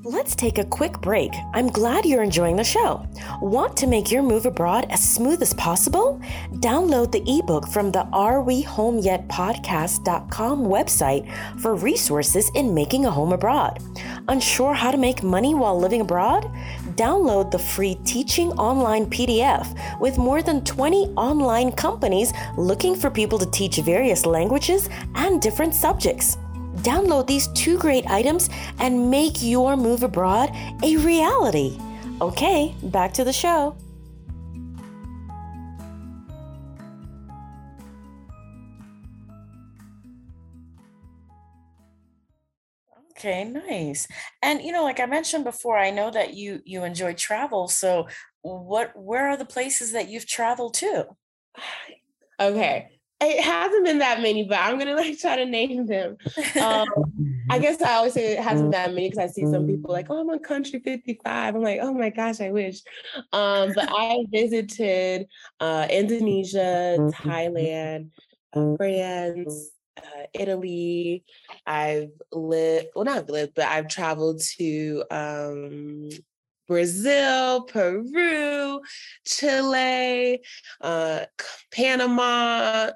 Let's 0.04 0.34
take 0.34 0.58
a 0.58 0.64
quick 0.64 1.00
break. 1.00 1.32
I'm 1.54 1.69
glad 1.69 2.04
you're 2.04 2.25
enjoying 2.25 2.56
the 2.56 2.64
show. 2.64 3.06
Want 3.40 3.76
to 3.76 3.87
make 3.87 4.10
your 4.10 4.25
move 4.25 4.46
abroad 4.46 4.84
as 4.90 5.00
smooth 5.00 5.40
as 5.43 5.54
possible? 5.54 6.20
Download 6.54 7.12
the 7.12 7.22
ebook 7.24 7.69
from 7.69 7.93
the 7.93 8.03
Are 8.12 8.43
We 8.43 8.62
Home 8.62 8.98
Yet 8.98 9.29
podcast.com 9.29 10.65
website 10.65 11.31
for 11.60 11.77
resources 11.77 12.50
in 12.56 12.74
making 12.74 13.06
a 13.06 13.12
home 13.12 13.32
abroad. 13.32 13.79
Unsure 14.27 14.74
how 14.74 14.91
to 14.91 14.98
make 14.98 15.22
money 15.22 15.55
while 15.55 15.79
living 15.79 16.00
abroad? 16.00 16.50
Download 16.96 17.53
the 17.53 17.60
free 17.60 17.94
teaching 18.05 18.50
online 18.55 19.06
PDF 19.06 20.00
with 20.00 20.19
more 20.19 20.43
than 20.43 20.65
20 20.65 21.10
online 21.10 21.70
companies 21.70 22.32
looking 22.56 22.96
for 22.96 23.08
people 23.08 23.38
to 23.38 23.46
teach 23.53 23.77
various 23.77 24.27
languages 24.27 24.88
and 25.15 25.41
different 25.41 25.77
subjects. 25.77 26.38
Download 26.82 27.27
these 27.27 27.46
two 27.48 27.79
great 27.79 28.06
items 28.06 28.51
and 28.79 29.10
make 29.10 29.43
your 29.43 29.77
move 29.77 30.03
abroad 30.03 30.51
a 30.82 30.96
reality. 30.96 31.79
Okay, 32.20 32.74
back 32.84 33.15
to 33.15 33.24
the 33.24 33.32
show. 33.32 33.77
Okay, 43.12 43.44
nice. 43.44 44.08
And 44.43 44.60
you 44.62 44.72
know, 44.72 44.82
like 44.82 44.98
I 44.98 45.06
mentioned 45.06 45.44
before, 45.44 45.79
I 45.79 45.91
know 45.91 46.10
that 46.10 46.34
you 46.34 46.60
you 46.65 46.82
enjoy 46.82 47.15
travel. 47.15 47.69
So, 47.69 48.08
what 48.43 48.93
where 48.96 49.29
are 49.29 49.36
the 49.36 49.44
places 49.44 49.93
that 49.93 50.08
you've 50.08 50.27
traveled 50.27 50.74
to? 50.74 51.06
Okay 52.41 52.89
it 53.24 53.44
hasn't 53.44 53.84
been 53.84 53.98
that 53.98 54.20
many, 54.20 54.44
but 54.44 54.58
I'm 54.58 54.79
gonna 54.79 54.94
like 54.94 55.19
try 55.19 55.36
to 55.36 55.46
name 55.46 55.86
them. 55.86 56.17
Um, 56.60 56.86
I 57.50 57.58
guess 57.58 57.81
I 57.82 57.94
always 57.94 58.14
say 58.14 58.32
it 58.32 58.41
hasn't 58.41 58.72
that 58.72 58.94
many 58.94 59.10
because 59.10 59.19
I 59.19 59.32
see 59.32 59.44
some 59.46 59.67
people 59.67 59.93
like, 59.93 60.06
oh, 60.10 60.20
I'm 60.20 60.31
on 60.31 60.38
country 60.38 60.81
55. 60.81 61.55
I'm 61.55 61.62
like, 61.62 61.81
oh 61.82 61.93
my 61.93 62.10
gosh, 62.10 62.41
I 62.41 62.50
wish. 62.50 62.81
Um, 63.32 63.72
but 63.74 63.88
I 63.91 64.24
visited 64.31 65.26
uh, 65.60 65.86
Indonesia, 65.91 66.96
Thailand, 67.12 68.10
France, 68.76 69.70
uh, 69.98 70.26
Italy. 70.32 71.24
I've 71.67 72.10
lived, 72.32 72.88
well, 72.94 73.05
not 73.05 73.29
lived, 73.29 73.52
but 73.55 73.67
I've 73.67 73.88
traveled 73.88 74.41
to 74.58 75.05
um, 75.10 76.10
Brazil, 76.72 77.64
Peru, 77.64 78.81
Chile, 79.26 80.41
uh, 80.81 81.20
Panama, 81.70 82.91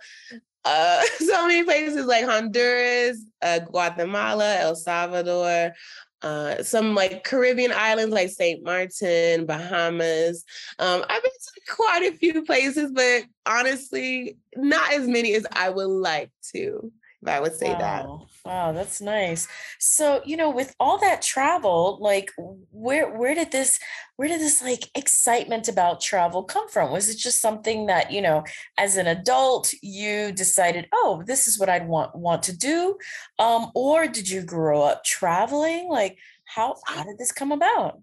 uh, 0.65 1.03
so 1.19 1.47
many 1.47 1.63
places 1.63 2.07
like 2.07 2.25
Honduras, 2.25 3.23
uh, 3.43 3.59
Guatemala, 3.59 4.57
El 4.61 4.77
Salvador. 4.77 5.75
uh, 6.23 6.63
some 6.63 6.95
like 6.95 7.23
Caribbean 7.25 7.71
islands 7.71 8.15
like 8.15 8.31
St. 8.31 8.65
Martin, 8.65 9.45
Bahamas. 9.45 10.43
Um, 10.79 11.05
I've 11.11 11.23
been 11.23 11.31
to 11.31 11.75
quite 11.75 12.03
a 12.03 12.17
few 12.17 12.43
places, 12.47 12.91
but 12.93 13.25
honestly, 13.45 14.39
not 14.57 14.91
as 14.95 15.07
many 15.07 15.35
as 15.35 15.47
I 15.53 15.69
would 15.69 15.85
like 15.91 16.31
to. 16.55 16.91
I 17.25 17.41
would 17.41 17.55
say 17.55 17.71
wow. 17.71 17.79
that. 17.79 18.11
Wow, 18.45 18.73
that's 18.73 19.01
nice. 19.01 19.49
So, 19.81 20.23
you 20.25 20.37
know, 20.37 20.51
with 20.51 20.75
all 20.79 20.99
that 20.99 21.23
travel, 21.23 21.99
like 22.01 22.31
where 22.71 23.11
where 23.17 23.35
did 23.35 23.51
this 23.51 23.79
where 24.17 24.29
did 24.29 24.41
this 24.41 24.63
like 24.63 24.91
excitement 24.95 25.69
about 25.69 26.01
travel 26.01 26.45
come 26.45 26.69
from? 26.69 26.93
Was 26.93 27.09
it 27.09 27.19
just 27.19 27.41
something 27.41 27.87
that, 27.87 28.13
you 28.13 28.23
know, 28.23 28.45
as 28.79 28.97
an 28.97 29.07
adult 29.09 29.73
you 29.83 30.33
decided, 30.33 30.89
"Oh, 30.93 31.23
this 31.27 31.49
is 31.49 31.59
what 31.59 31.69
I'd 31.69 31.89
want 31.89 32.15
want 32.15 32.43
to 32.45 32.57
do?" 32.57 32.99
Um 33.39 33.73
or 33.75 34.07
did 34.07 34.29
you 34.29 34.43
grow 34.43 34.83
up 34.83 35.05
traveling? 35.05 35.89
Like 35.89 36.19
how 36.45 36.77
how 36.87 37.03
did 37.05 37.19
this 37.19 37.33
come 37.33 37.51
about? 37.53 38.01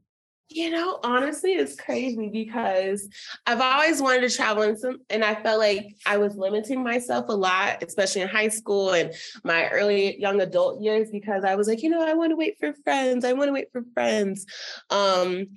You 0.54 0.70
know, 0.70 1.00
honestly, 1.04 1.54
it's 1.54 1.76
crazy 1.76 2.30
because 2.30 3.10
I've 3.48 3.60
always 3.60 4.04
wanted 4.04 4.30
to 4.30 4.36
travel 4.36 4.62
and 4.62 4.78
some, 4.78 5.00
and 5.10 5.24
I 5.24 5.34
felt 5.34 5.58
like 5.58 5.96
I 6.06 6.18
was 6.18 6.36
limiting 6.36 6.84
myself 6.84 7.26
a 7.30 7.34
lot, 7.34 7.82
especially 7.82 8.22
in 8.22 8.28
high 8.28 8.50
school 8.50 8.92
and 8.92 9.12
my 9.44 9.68
early 9.70 10.20
young 10.22 10.42
adult 10.42 10.80
years, 10.80 11.10
because 11.10 11.44
I 11.44 11.56
was 11.56 11.68
like, 11.68 11.82
you 11.82 11.90
know, 11.90 12.06
I 12.06 12.14
want 12.14 12.30
to 12.32 12.36
wait 12.36 12.60
for 12.60 12.72
friends. 12.84 13.26
I 13.26 13.34
want 13.34 13.48
to 13.48 13.54
wait 13.54 13.72
for 13.72 13.84
friends. 13.96 14.46
Um, 14.92 15.48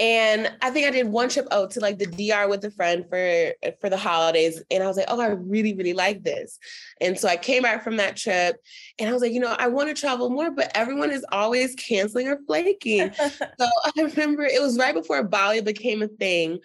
and 0.00 0.52
I 0.60 0.70
think 0.70 0.88
I 0.88 0.90
did 0.90 1.06
one 1.06 1.28
trip 1.28 1.46
out 1.52 1.70
to 1.72 1.80
like 1.80 1.98
the 1.98 2.06
DR 2.06 2.48
with 2.48 2.64
a 2.64 2.70
friend 2.72 3.04
for 3.08 3.52
for 3.80 3.88
the 3.88 3.96
holidays. 3.96 4.60
And 4.70 4.82
I 4.82 4.88
was 4.88 4.96
like, 4.96 5.06
oh, 5.08 5.20
I 5.20 5.28
really, 5.28 5.72
really 5.74 5.92
like 5.92 6.24
this. 6.24 6.58
And 7.00 7.16
so 7.16 7.28
I 7.28 7.36
came 7.36 7.62
back 7.62 7.84
from 7.84 7.96
that 7.98 8.16
trip 8.16 8.56
and 8.98 9.08
I 9.08 9.12
was 9.12 9.22
like, 9.22 9.30
you 9.30 9.38
know, 9.38 9.54
I 9.56 9.68
want 9.68 9.88
to 9.88 10.00
travel 10.00 10.30
more, 10.30 10.50
but 10.50 10.72
everyone 10.74 11.12
is 11.12 11.24
always 11.30 11.76
canceling 11.76 12.26
or 12.26 12.40
flaking. 12.44 13.12
so 13.18 13.38
I 13.60 13.92
remember 13.96 14.42
it 14.42 14.60
was 14.60 14.78
right 14.78 14.94
before 14.94 15.22
Bali 15.22 15.60
became 15.60 16.02
a 16.02 16.08
thing. 16.08 16.58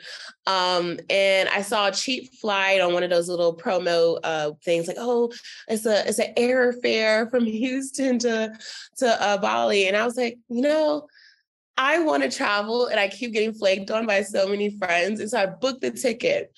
Um, 0.48 1.00
and 1.12 1.50
I 1.50 1.62
saw 1.62 1.90
a 1.90 1.92
cheap 1.92 2.34
flight 2.34 2.82
on 2.82 2.94
one 2.94 3.04
of 3.04 3.12
those 3.12 3.30
little 3.30 3.56
promo 3.56 4.18
uh, 4.24 4.52
things 4.66 4.88
like, 4.88 4.98
oh, 5.00 5.32
it's 5.68 5.86
a 5.86 6.08
it's 6.08 6.18
an 6.18 6.34
airfare 6.36 7.30
from 7.30 7.46
Houston 7.46 8.18
to 8.20 8.58
to 8.98 9.24
uh, 9.24 9.38
Bali. 9.38 9.88
And 9.88 9.96
I 9.96 10.04
was 10.04 10.18
like, 10.18 10.40
you 10.50 10.62
know, 10.62 11.08
I 11.82 12.00
want 12.00 12.24
to 12.24 12.30
travel 12.30 12.88
and 12.88 13.00
I 13.00 13.08
keep 13.08 13.32
getting 13.32 13.54
flaked 13.54 13.90
on 13.90 14.06
by 14.06 14.22
so 14.22 14.50
many 14.50 14.78
friends. 14.78 15.22
And 15.22 15.30
so 15.30 15.42
I 15.42 15.46
booked 15.46 15.80
the 15.80 15.92
ticket. 15.92 16.52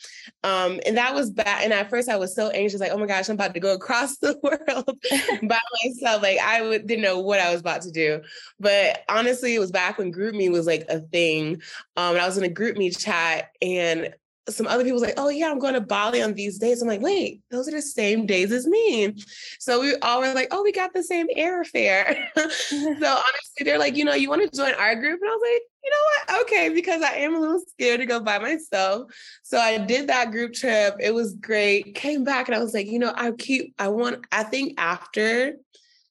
Um, 0.43 0.79
and 0.83 0.97
that 0.97 1.13
was 1.13 1.29
bad. 1.29 1.63
And 1.63 1.71
at 1.71 1.91
first 1.91 2.09
I 2.09 2.15
was 2.15 2.35
so 2.35 2.49
anxious, 2.49 2.79
like, 2.79 2.91
oh 2.91 2.97
my 2.97 3.05
gosh, 3.05 3.29
I'm 3.29 3.35
about 3.35 3.53
to 3.53 3.59
go 3.59 3.75
across 3.75 4.17
the 4.17 4.35
world 4.43 4.99
by 5.47 5.59
myself. 5.83 6.23
Like 6.23 6.39
I 6.39 6.63
would, 6.63 6.87
didn't 6.87 7.03
know 7.03 7.19
what 7.19 7.39
I 7.39 7.51
was 7.51 7.61
about 7.61 7.83
to 7.83 7.91
do. 7.91 8.21
But 8.59 9.03
honestly, 9.09 9.53
it 9.53 9.59
was 9.59 9.71
back 9.71 9.99
when 9.99 10.11
GroupMe 10.11 10.49
was 10.51 10.65
like 10.65 10.85
a 10.89 10.99
thing. 10.99 11.61
Um, 11.97 12.15
and 12.15 12.19
I 12.19 12.25
was 12.25 12.39
in 12.39 12.43
a 12.43 12.49
GroupMe 12.49 12.97
chat 12.97 13.51
and 13.61 14.15
some 14.50 14.67
other 14.67 14.83
people 14.83 15.00
was 15.00 15.03
like, 15.03 15.17
oh 15.17 15.29
yeah, 15.29 15.51
I'm 15.51 15.60
going 15.60 15.75
to 15.75 15.81
Bali 15.81 16.21
on 16.21 16.33
these 16.33 16.57
days. 16.57 16.81
I'm 16.81 16.88
like, 16.88 17.01
wait, 17.01 17.41
those 17.51 17.67
are 17.67 17.71
the 17.71 17.81
same 17.81 18.25
days 18.25 18.51
as 18.51 18.65
me. 18.65 19.13
So 19.60 19.81
we 19.81 19.95
all 19.98 20.19
were 20.19 20.33
like, 20.33 20.48
oh, 20.51 20.63
we 20.63 20.71
got 20.71 20.93
the 20.93 21.03
same 21.03 21.27
airfare. 21.38 22.25
so 22.36 22.41
honestly, 22.75 23.63
they're 23.63 23.77
like, 23.77 23.95
you 23.95 24.03
know, 24.03 24.15
you 24.15 24.29
want 24.29 24.41
to 24.41 24.57
join 24.57 24.74
our 24.74 24.95
group? 24.95 25.19
And 25.21 25.29
I 25.29 25.33
was 25.33 25.53
like, 25.53 25.62
you 25.83 25.91
know 25.91 26.36
what? 26.36 26.41
Okay, 26.43 26.69
because 26.69 27.01
I 27.01 27.13
am 27.17 27.36
a 27.36 27.39
little 27.39 27.62
scared 27.67 28.00
to 28.00 28.05
go 28.05 28.19
by 28.19 28.39
myself. 28.39 29.12
So 29.43 29.57
I 29.57 29.77
did 29.77 30.07
that 30.07 30.31
group 30.31 30.53
trip. 30.53 30.95
It 31.00 31.13
was 31.13 31.33
great. 31.36 31.95
Came 31.95 32.24
back 32.24 32.48
and 32.48 32.55
I 32.55 32.60
was 32.60 32.74
like, 32.74 32.88
you 32.88 33.00
know, 33.00 33.13
I 33.15 33.31
keep, 33.31 33.74
I 33.77 33.89
want, 33.89 34.25
I 34.31 34.43
think 34.43 34.74
after 34.79 35.53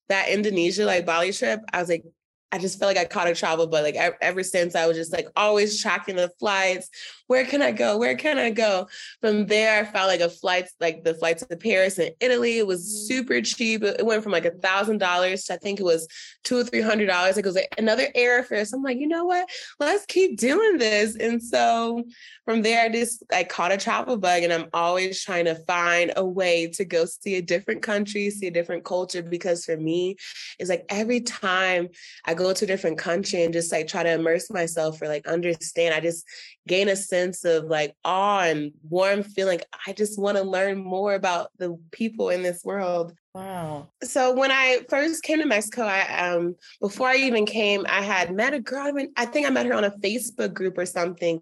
that 0.08 0.28
Indonesia, 0.28 0.84
like 0.84 1.06
Bali 1.06 1.32
trip, 1.32 1.60
I 1.72 1.80
was 1.80 1.88
like, 1.88 2.04
I 2.52 2.58
just 2.58 2.78
felt 2.78 2.94
like 2.94 3.04
I 3.04 3.08
caught 3.08 3.28
a 3.28 3.34
travel, 3.34 3.68
but 3.68 3.84
like 3.84 3.94
ever 4.20 4.42
since 4.42 4.74
I 4.74 4.86
was 4.86 4.96
just 4.96 5.12
like 5.12 5.28
always 5.36 5.80
tracking 5.80 6.16
the 6.16 6.32
flights. 6.40 6.90
Where 7.30 7.44
can 7.44 7.62
I 7.62 7.70
go? 7.70 7.96
Where 7.96 8.16
can 8.16 8.38
I 8.38 8.50
go? 8.50 8.88
From 9.20 9.46
there, 9.46 9.80
I 9.80 9.84
found 9.84 10.08
like 10.08 10.18
a 10.18 10.28
flight, 10.28 10.68
like 10.80 11.04
the 11.04 11.14
flight 11.14 11.38
to 11.38 11.56
Paris 11.56 11.96
and 11.96 12.10
Italy. 12.18 12.58
It 12.58 12.66
was 12.66 12.80
mm. 12.82 13.06
super 13.06 13.40
cheap. 13.40 13.84
It 13.84 14.04
went 14.04 14.24
from 14.24 14.32
like 14.32 14.46
a 14.46 14.50
thousand 14.50 14.98
dollars 14.98 15.44
to 15.44 15.54
I 15.54 15.56
think 15.58 15.78
it 15.78 15.84
was 15.84 16.08
two 16.42 16.58
or 16.58 16.64
three 16.64 16.80
hundred 16.80 17.06
dollars. 17.06 17.38
It 17.38 17.44
was 17.44 17.54
like 17.54 17.72
another 17.78 18.08
airfare. 18.16 18.66
So 18.66 18.76
I'm 18.76 18.82
like, 18.82 18.98
you 18.98 19.06
know 19.06 19.26
what? 19.26 19.48
Let's 19.78 20.06
keep 20.06 20.40
doing 20.40 20.78
this. 20.78 21.14
And 21.14 21.40
so 21.40 22.02
from 22.44 22.62
there, 22.62 22.82
I 22.82 22.88
just 22.88 23.22
I 23.32 23.44
caught 23.44 23.70
a 23.70 23.76
travel 23.76 24.16
bug, 24.16 24.42
and 24.42 24.52
I'm 24.52 24.66
always 24.72 25.22
trying 25.22 25.44
to 25.44 25.54
find 25.54 26.12
a 26.16 26.26
way 26.26 26.66
to 26.74 26.84
go 26.84 27.04
see 27.04 27.36
a 27.36 27.42
different 27.42 27.80
country, 27.80 28.28
see 28.30 28.48
a 28.48 28.50
different 28.50 28.84
culture. 28.84 29.22
Because 29.22 29.64
for 29.64 29.76
me, 29.76 30.16
it's 30.58 30.68
like 30.68 30.84
every 30.88 31.20
time 31.20 31.90
I 32.24 32.34
go 32.34 32.52
to 32.52 32.64
a 32.64 32.66
different 32.68 32.98
country 32.98 33.44
and 33.44 33.52
just 33.52 33.70
like 33.70 33.86
try 33.86 34.02
to 34.02 34.14
immerse 34.14 34.50
myself 34.50 35.00
or 35.00 35.06
like 35.06 35.28
understand, 35.28 35.94
I 35.94 36.00
just 36.00 36.26
gain 36.70 36.88
a 36.88 36.94
sense 36.94 37.44
of 37.44 37.64
like 37.64 37.96
awe 38.04 38.42
and 38.42 38.70
warm 38.88 39.24
feeling. 39.24 39.60
I 39.88 39.92
just 39.92 40.20
want 40.20 40.36
to 40.36 40.44
learn 40.44 40.78
more 40.78 41.14
about 41.14 41.50
the 41.58 41.76
people 41.90 42.30
in 42.30 42.44
this 42.44 42.64
world. 42.64 43.12
Wow. 43.32 43.90
So 44.02 44.34
when 44.34 44.50
I 44.50 44.80
first 44.88 45.22
came 45.22 45.38
to 45.38 45.46
Mexico, 45.46 45.82
I 45.82 46.30
um 46.30 46.56
before 46.80 47.06
I 47.06 47.14
even 47.14 47.46
came, 47.46 47.86
I 47.88 48.02
had 48.02 48.34
met 48.34 48.54
a 48.54 48.60
girl. 48.60 48.92
I 49.16 49.24
think 49.24 49.46
I 49.46 49.50
met 49.50 49.66
her 49.66 49.74
on 49.74 49.84
a 49.84 49.92
Facebook 49.92 50.52
group 50.52 50.76
or 50.76 50.84
something, 50.84 51.40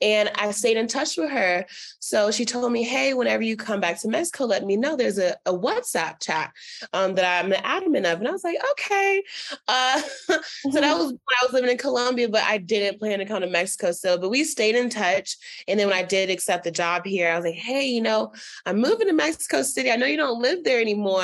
and 0.00 0.30
I 0.36 0.52
stayed 0.52 0.76
in 0.76 0.86
touch 0.86 1.16
with 1.16 1.30
her. 1.30 1.66
So 1.98 2.30
she 2.30 2.44
told 2.44 2.70
me, 2.70 2.84
"Hey, 2.84 3.14
whenever 3.14 3.42
you 3.42 3.56
come 3.56 3.80
back 3.80 4.00
to 4.02 4.08
Mexico, 4.08 4.44
let 4.44 4.64
me 4.64 4.76
know. 4.76 4.94
There's 4.94 5.18
a, 5.18 5.36
a 5.44 5.52
WhatsApp 5.52 6.22
chat 6.22 6.52
um, 6.92 7.16
that 7.16 7.42
I'm 7.42 7.50
the 7.50 7.56
admin 7.56 8.10
of." 8.12 8.20
And 8.20 8.28
I 8.28 8.30
was 8.30 8.44
like, 8.44 8.58
"Okay." 8.70 9.24
Uh, 9.66 10.00
so 10.28 10.36
that 10.70 10.84
mm-hmm. 10.84 10.98
was 10.98 11.06
when 11.08 11.18
I 11.42 11.44
was 11.44 11.52
living 11.52 11.70
in 11.70 11.78
Colombia, 11.78 12.28
but 12.28 12.44
I 12.44 12.58
didn't 12.58 13.00
plan 13.00 13.18
to 13.18 13.24
come 13.24 13.40
to 13.40 13.48
Mexico 13.48 13.90
So, 13.90 14.18
But 14.18 14.30
we 14.30 14.44
stayed 14.44 14.76
in 14.76 14.88
touch, 14.88 15.36
and 15.66 15.80
then 15.80 15.88
when 15.88 15.96
I 15.96 16.04
did 16.04 16.30
accept 16.30 16.62
the 16.62 16.70
job 16.70 17.04
here, 17.04 17.28
I 17.32 17.34
was 17.34 17.44
like, 17.44 17.54
"Hey, 17.56 17.86
you 17.86 18.02
know, 18.02 18.32
I'm 18.66 18.80
moving 18.80 19.08
to 19.08 19.12
Mexico 19.12 19.62
City. 19.62 19.90
I 19.90 19.96
know 19.96 20.06
you 20.06 20.16
don't 20.16 20.40
live 20.40 20.62
there 20.62 20.80
anymore." 20.80 21.23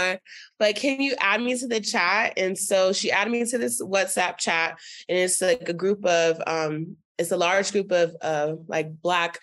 But 0.59 0.77
can 0.77 1.01
you 1.01 1.15
add 1.21 1.43
me 1.43 1.57
to 1.59 1.67
the 1.67 1.81
chat? 1.81 2.35
And 2.37 2.57
so 2.57 2.93
she 2.93 3.11
added 3.11 3.31
me 3.31 3.45
to 3.45 3.59
this 3.59 3.83
WhatsApp 3.83 4.39
chat, 4.39 4.79
and 5.09 5.19
it's 5.19 5.41
like 5.41 5.69
a 5.69 5.75
group 5.75 6.05
of 6.05 6.41
um, 6.47 6.97
it's 7.19 7.33
a 7.33 7.37
large 7.37 7.71
group 7.73 7.93
of 7.93 8.17
uh, 8.23 8.55
like 8.67 8.91
black 9.03 9.39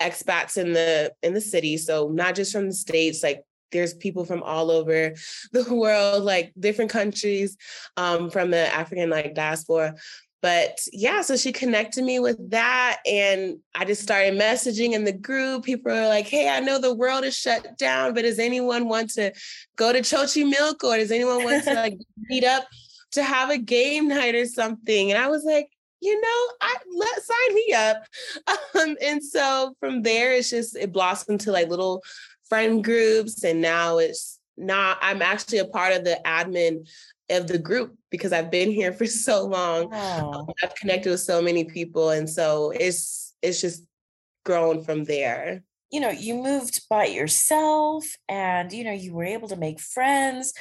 expats 0.00 0.56
in 0.56 0.72
the 0.72 1.12
in 1.22 1.34
the 1.34 1.40
city. 1.40 1.76
So 1.76 2.08
not 2.08 2.34
just 2.34 2.52
from 2.52 2.66
the 2.66 2.74
states, 2.74 3.22
like 3.22 3.42
there's 3.72 3.94
people 3.94 4.24
from 4.24 4.42
all 4.42 4.70
over 4.70 5.14
the 5.52 5.74
world, 5.74 6.24
like 6.24 6.52
different 6.58 6.90
countries, 6.90 7.56
um, 7.96 8.30
from 8.30 8.50
the 8.50 8.72
African 8.72 9.10
like 9.10 9.34
diaspora. 9.34 9.94
But 10.42 10.80
yeah, 10.92 11.22
so 11.22 11.36
she 11.36 11.52
connected 11.52 12.02
me 12.04 12.18
with 12.18 12.50
that. 12.50 12.98
And 13.06 13.58
I 13.76 13.84
just 13.84 14.02
started 14.02 14.34
messaging 14.34 14.92
in 14.92 15.04
the 15.04 15.12
group. 15.12 15.64
People 15.64 15.92
are 15.92 16.08
like, 16.08 16.26
hey, 16.26 16.48
I 16.48 16.58
know 16.58 16.80
the 16.80 16.94
world 16.94 17.22
is 17.22 17.36
shut 17.36 17.78
down, 17.78 18.12
but 18.12 18.22
does 18.22 18.40
anyone 18.40 18.88
want 18.88 19.10
to 19.10 19.32
go 19.76 19.92
to 19.92 20.00
Xochimilco 20.00 20.84
or 20.84 20.96
does 20.96 21.12
anyone 21.12 21.44
want 21.44 21.62
to 21.64 21.74
like 21.74 21.96
meet 22.28 22.42
up 22.42 22.66
to 23.12 23.22
have 23.22 23.50
a 23.50 23.58
game 23.58 24.08
night 24.08 24.34
or 24.34 24.46
something? 24.46 25.12
And 25.12 25.22
I 25.22 25.28
was 25.28 25.44
like, 25.44 25.68
you 26.00 26.20
know, 26.20 26.48
I 26.60 26.76
let 26.96 27.22
sign 27.22 27.54
me 27.54 27.72
up. 27.72 28.04
Um, 28.74 28.96
and 29.02 29.22
so 29.22 29.76
from 29.80 30.00
there, 30.00 30.32
it's 30.32 30.48
just 30.48 30.74
it 30.76 30.92
blossomed 30.92 31.40
to 31.40 31.52
like 31.52 31.68
little 31.68 32.02
friend 32.48 32.82
groups. 32.82 33.44
And 33.44 33.60
now 33.60 33.98
it's 33.98 34.40
not, 34.56 34.98
I'm 35.02 35.20
actually 35.20 35.58
a 35.58 35.66
part 35.66 35.92
of 35.92 36.04
the 36.04 36.18
admin 36.24 36.88
of 37.32 37.46
the 37.46 37.58
group 37.58 37.96
because 38.10 38.32
I've 38.32 38.50
been 38.50 38.70
here 38.70 38.92
for 38.92 39.06
so 39.26 39.46
long. 39.46 39.90
Wow. 39.90 40.46
I've 40.62 40.74
connected 40.74 41.10
with 41.10 41.20
so 41.20 41.42
many 41.42 41.64
people. 41.64 42.10
And 42.10 42.28
so 42.28 42.70
it's 42.70 43.34
it's 43.42 43.60
just 43.60 43.84
grown 44.44 44.82
from 44.84 45.04
there. 45.04 45.62
You 45.90 46.00
know, 46.00 46.10
you 46.10 46.34
moved 46.34 46.88
by 46.88 47.06
yourself 47.06 48.04
and 48.28 48.72
you 48.72 48.84
know, 48.84 48.92
you 48.92 49.14
were 49.14 49.24
able 49.24 49.48
to 49.48 49.56
make 49.56 49.80
friends. 49.80 50.52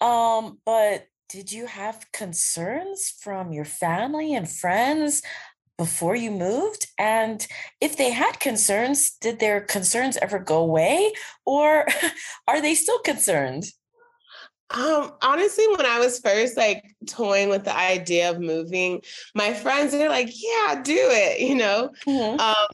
Um, 0.00 0.58
but 0.64 1.06
did 1.28 1.52
you 1.52 1.66
have 1.66 2.06
concerns 2.12 3.10
from 3.20 3.52
your 3.52 3.66
family 3.66 4.34
and 4.34 4.50
friends 4.50 5.22
before 5.76 6.16
you 6.16 6.30
moved? 6.30 6.86
And 6.98 7.46
if 7.80 7.96
they 7.96 8.10
had 8.10 8.40
concerns, 8.40 9.10
did 9.20 9.38
their 9.38 9.60
concerns 9.60 10.16
ever 10.16 10.38
go 10.38 10.58
away 10.58 11.12
or 11.44 11.86
are 12.48 12.62
they 12.62 12.74
still 12.74 12.98
concerned? 13.00 13.64
Um, 14.70 15.12
honestly, 15.22 15.66
when 15.68 15.86
I 15.86 15.98
was 15.98 16.18
first 16.18 16.56
like 16.56 16.84
toying 17.06 17.48
with 17.48 17.64
the 17.64 17.76
idea 17.76 18.30
of 18.30 18.38
moving, 18.40 19.02
my 19.34 19.54
friends 19.54 19.92
they're 19.92 20.10
like, 20.10 20.28
"Yeah, 20.30 20.82
do 20.82 20.94
it," 20.94 21.40
you 21.40 21.54
know. 21.54 21.90
Mm-hmm. 22.06 22.38
Um, 22.38 22.66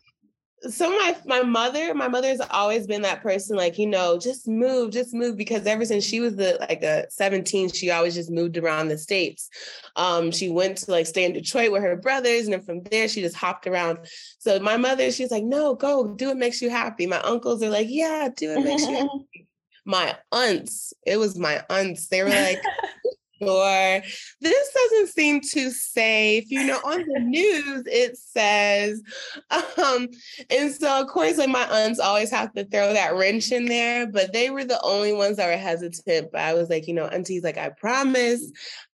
so 0.70 0.90
my 0.90 1.16
my 1.26 1.42
mother, 1.42 1.94
my 1.94 2.08
mother's 2.08 2.40
always 2.50 2.86
been 2.86 3.02
that 3.02 3.22
person, 3.22 3.56
like 3.56 3.78
you 3.78 3.86
know, 3.86 4.18
just 4.18 4.48
move, 4.48 4.90
just 4.90 5.14
move, 5.14 5.36
because 5.36 5.66
ever 5.66 5.84
since 5.84 6.04
she 6.04 6.20
was 6.20 6.36
the 6.36 6.56
like 6.60 6.82
a 6.82 7.08
seventeen, 7.10 7.70
she 7.70 7.90
always 7.90 8.14
just 8.14 8.30
moved 8.30 8.56
around 8.56 8.88
the 8.88 8.98
states. 8.98 9.50
Um, 9.96 10.30
she 10.30 10.48
went 10.48 10.78
to 10.78 10.90
like 10.90 11.06
stay 11.06 11.24
in 11.24 11.32
Detroit 11.32 11.70
with 11.70 11.82
her 11.82 11.96
brothers, 11.96 12.44
and 12.44 12.54
then 12.54 12.62
from 12.62 12.82
there 12.84 13.08
she 13.08 13.20
just 13.20 13.36
hopped 13.36 13.66
around. 13.66 13.98
So 14.38 14.58
my 14.58 14.76
mother, 14.76 15.10
she's 15.10 15.30
like, 15.30 15.44
"No, 15.44 15.74
go, 15.74 16.14
do 16.14 16.30
it 16.30 16.36
makes 16.36 16.62
you 16.62 16.70
happy." 16.70 17.06
My 17.06 17.20
uncles 17.20 17.62
are 17.62 17.70
like, 17.70 17.88
"Yeah, 17.90 18.28
do 18.34 18.50
it 18.52 18.64
makes 18.64 18.82
you 18.82 18.94
happy." 18.96 19.46
My 19.84 20.16
aunts, 20.32 20.92
it 21.06 21.18
was 21.18 21.38
my 21.38 21.62
aunts. 21.68 22.08
They 22.08 22.22
were 22.22 22.30
like, 22.30 22.60
or 23.40 24.02
this 24.40 24.72
doesn't 24.72 25.08
seem 25.08 25.40
too 25.40 25.70
safe. 25.70 26.50
You 26.50 26.66
know, 26.66 26.80
on 26.84 27.04
the 27.06 27.20
news 27.20 27.82
it 27.86 28.16
says, 28.16 29.02
um, 29.50 30.08
and 30.50 30.72
so 30.72 31.02
of 31.02 31.08
course, 31.08 31.38
like 31.38 31.48
my 31.48 31.66
aunts 31.66 32.00
always 32.00 32.30
have 32.30 32.52
to 32.54 32.64
throw 32.64 32.92
that 32.92 33.14
wrench 33.14 33.52
in 33.52 33.66
there, 33.66 34.06
but 34.06 34.32
they 34.32 34.50
were 34.50 34.64
the 34.64 34.80
only 34.82 35.12
ones 35.12 35.36
that 35.36 35.48
were 35.48 35.62
hesitant. 35.62 36.32
But 36.32 36.40
I 36.40 36.54
was 36.54 36.70
like, 36.70 36.88
you 36.88 36.94
know, 36.94 37.06
auntie's 37.06 37.44
like, 37.44 37.58
I 37.58 37.70
promise. 37.70 38.50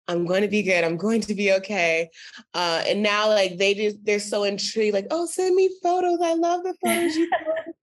I'm 0.09 0.25
going 0.25 0.43
to 0.43 0.47
be 0.47 0.63
good. 0.63 0.85
I'm 0.85 0.95
going 0.95 1.19
to 1.19 1.35
be 1.35 1.51
okay. 1.51 2.09
Uh, 2.53 2.81
and 2.87 3.03
now, 3.03 3.27
like 3.27 3.57
they 3.57 3.73
just 3.73 3.97
they're 4.05 4.21
so 4.21 4.45
intrigued. 4.45 4.93
Like, 4.93 5.07
oh, 5.11 5.25
send 5.25 5.53
me 5.53 5.69
photos. 5.83 6.19
I 6.23 6.33
love 6.33 6.63
the 6.63 6.73
photos 6.81 7.13
you 7.17 7.29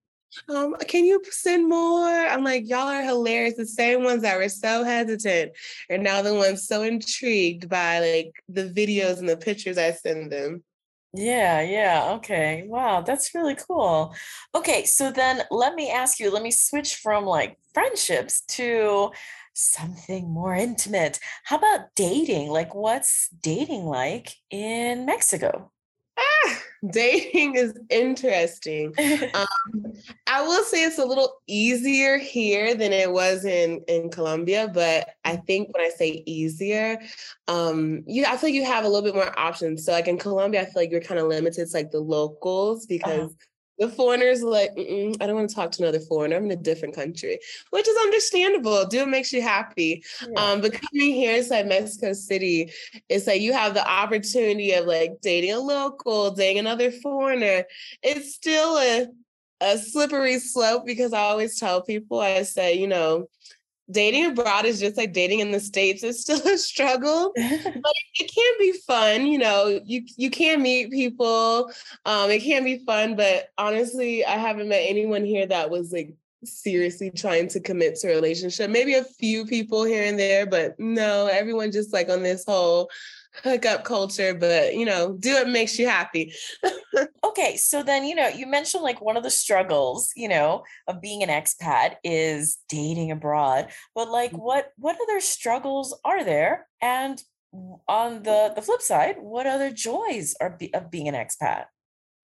um, 0.49 0.77
can 0.89 1.05
you 1.05 1.23
send 1.31 1.69
more? 1.69 2.09
I'm 2.09 2.45
like, 2.45 2.69
y'all 2.69 2.89
are 2.89 3.03
hilarious. 3.03 3.57
The 3.57 3.67
same 3.67 4.03
ones 4.05 4.23
that 4.23 4.37
were 4.37 4.49
so 4.49 4.85
hesitant 4.85 5.53
are 5.91 5.99
now 5.99 6.23
the 6.23 6.35
ones 6.35 6.67
so 6.67 6.83
intrigued 6.83 7.69
by 7.69 8.01
like 8.01 8.33
the 8.49 8.65
videos 8.69 9.19
and 9.19 9.29
the 9.29 9.37
pictures 9.37 9.79
I 9.79 9.93
send 9.93 10.33
them. 10.33 10.63
Yeah, 11.13 11.61
yeah. 11.61 12.15
Okay. 12.17 12.65
Wow, 12.67 13.03
that's 13.03 13.35
really 13.35 13.55
cool. 13.55 14.15
Okay, 14.55 14.85
so 14.85 15.13
then 15.13 15.43
let 15.51 15.75
me 15.77 15.91
ask 15.91 16.19
you, 16.19 16.31
let 16.33 16.43
me 16.43 16.51
switch 16.51 16.97
from 16.97 17.25
like 17.25 17.57
friendships 17.73 18.41
to 18.49 19.13
something 19.55 20.29
more 20.29 20.55
intimate. 20.55 21.21
How 21.45 21.59
about 21.59 21.95
dating? 21.95 22.49
Like, 22.51 22.75
what's 22.75 23.29
dating 23.29 23.85
like 23.87 24.35
in 24.51 25.07
Mexico? 25.07 25.71
Dating 26.91 27.55
is 27.55 27.79
interesting. 27.91 28.95
um, 29.35 29.93
I 30.27 30.43
will 30.43 30.65
say 30.65 30.85
it's 30.85 30.99
a 30.99 31.05
little 31.05 31.41
easier 31.47 32.19
here 32.19 32.75
than 32.75 32.93
it 32.93 33.11
was 33.11 33.45
in 33.45 33.83
in 33.89 34.11
Colombia, 34.11 34.71
but 34.73 35.11
I 35.25 35.37
think 35.37 35.75
when 35.75 35.85
I 35.85 35.91
say 35.91 36.23
easier, 36.27 37.01
um, 37.49 38.03
you 38.07 38.25
I 38.25 38.37
feel 38.37 38.49
like 38.49 38.55
you 38.55 38.65
have 38.65 38.85
a 38.85 38.89
little 38.89 39.03
bit 39.03 39.15
more 39.15 39.39
options. 39.39 39.85
So 39.85 39.93
like 39.93 40.09
in 40.09 40.19
Colombia, 40.19 40.63
I 40.63 40.65
feel 40.65 40.75
like 40.77 40.91
you're 40.91 41.01
kind 41.01 41.21
of 41.21 41.29
limited 41.29 41.69
to 41.69 41.77
like 41.77 41.91
the 41.91 42.01
locals 42.01 42.87
because. 42.87 43.31
Uh-huh 43.31 43.45
the 43.79 43.89
foreigners 43.89 44.43
like, 44.43 44.71
I 44.77 45.27
don't 45.27 45.35
want 45.35 45.49
to 45.49 45.55
talk 45.55 45.73
to 45.73 45.83
another 45.83 46.01
foreigner. 46.01 46.37
I'm 46.37 46.45
in 46.45 46.51
a 46.53 46.57
different 46.57 46.95
country, 46.95 47.39
which 47.71 47.89
is 47.89 47.97
understandable. 47.97 48.87
Do 48.87 49.03
it 49.03 49.09
makes 49.09 49.33
you 49.33 49.43
happy. 49.43 50.05
Yeah. 50.29 50.41
Um, 50.41 50.61
but 50.61 50.73
coming 50.73 51.15
here 51.15 51.37
inside 51.37 51.67
Mexico 51.67 52.13
City, 52.13 52.73
it's 53.09 53.27
like 53.27 53.41
you 53.41 53.53
have 53.53 53.75
the 53.75 53.89
opportunity 53.89 54.73
of 54.73 54.87
like 54.87 55.21
dating 55.23 55.53
a 55.53 55.59
local, 55.59 56.31
dating 56.31 56.61
another 56.61 56.91
foreigner. 56.91 57.65
It's 58.03 58.35
still 58.35 58.79
a 58.79 59.07
a 59.61 59.79
slippery 59.79 60.39
slope 60.39 60.85
because 60.85 61.13
I 61.13 61.21
always 61.21 61.59
tell 61.59 61.81
people, 61.81 62.21
I 62.21 62.43
say, 62.43 62.75
you 62.75 62.87
know, 62.89 63.29
dating 63.91 64.27
abroad 64.27 64.65
is 64.65 64.81
just 64.81 64.97
like 64.97 65.13
dating 65.13 65.41
in 65.41 65.51
the 65.51 65.61
states 65.61 66.03
it's 66.03 66.21
still 66.21 66.41
a 66.55 66.57
struggle 66.57 67.33
but 67.37 67.93
it, 68.15 68.33
can 68.35 68.55
be 68.59 68.73
fun 68.87 69.27
you 69.27 69.39
know 69.39 69.81
you 69.85 70.03
you 70.17 70.31
can 70.31 70.63
meet 70.63 70.91
people 70.91 71.71
um 72.07 72.31
it 72.31 72.43
can 72.43 72.65
be 72.65 72.79
fun 72.87 73.15
but 73.15 73.51
honestly 73.59 74.25
i 74.25 74.37
haven't 74.37 74.69
met 74.69 74.83
anyone 74.87 75.25
here 75.25 75.47
that 75.47 75.69
was 75.69 75.93
like 75.93 76.15
seriously 76.47 77.11
trying 77.11 77.49
to 77.49 77.61
commit 77.61 77.97
to 77.97 78.09
a 78.09 78.15
relationship. 78.15 78.71
Maybe 78.71 78.95
a 78.95 79.05
few 79.05 79.47
people 79.47 79.85
here 79.85 80.05
and 80.05 80.19
there 80.19 80.47
but 80.47 80.79
no 80.79 81.27
everyone 81.27 81.73
just 81.73 81.93
like 81.93 82.09
on 82.09 82.23
this 82.23 82.45
whole 82.45 82.91
hookup 83.43 83.85
culture, 83.85 84.35
but 84.35 84.75
you 84.75 84.85
know, 84.85 85.17
do 85.19 85.37
it 85.37 85.49
makes 85.49 85.79
you 85.79 85.89
happy. 85.89 86.33
okay, 87.25 87.57
so 87.57 87.83
then 87.83 88.05
you 88.05 88.15
know, 88.15 88.29
you 88.29 88.47
mentioned 88.47 88.83
like 88.83 89.01
one 89.01 89.17
of 89.17 89.23
the 89.23 89.31
struggles, 89.31 90.11
you 90.17 90.29
know, 90.29 90.65
of 90.87 91.01
being 91.01 91.23
an 91.23 91.29
expat 91.29 91.97
is 92.05 92.59
dating 92.69 93.11
abroad. 93.11 93.69
But 93.95 94.11
like 94.11 94.33
mm. 94.33 94.39
what 94.41 94.73
what 94.77 94.97
other 95.03 95.21
struggles 95.21 95.99
are 96.05 96.25
there? 96.25 96.67
And 96.81 97.23
on 97.89 98.23
the 98.23 98.53
the 98.55 98.63
flip 98.63 98.83
side, 98.83 99.17
what 99.21 99.47
other 99.47 99.71
joys 99.71 100.35
are 100.41 100.51
be, 100.51 100.73
of 100.75 100.91
being 100.91 101.09
an 101.09 101.15
expat? 101.15 101.65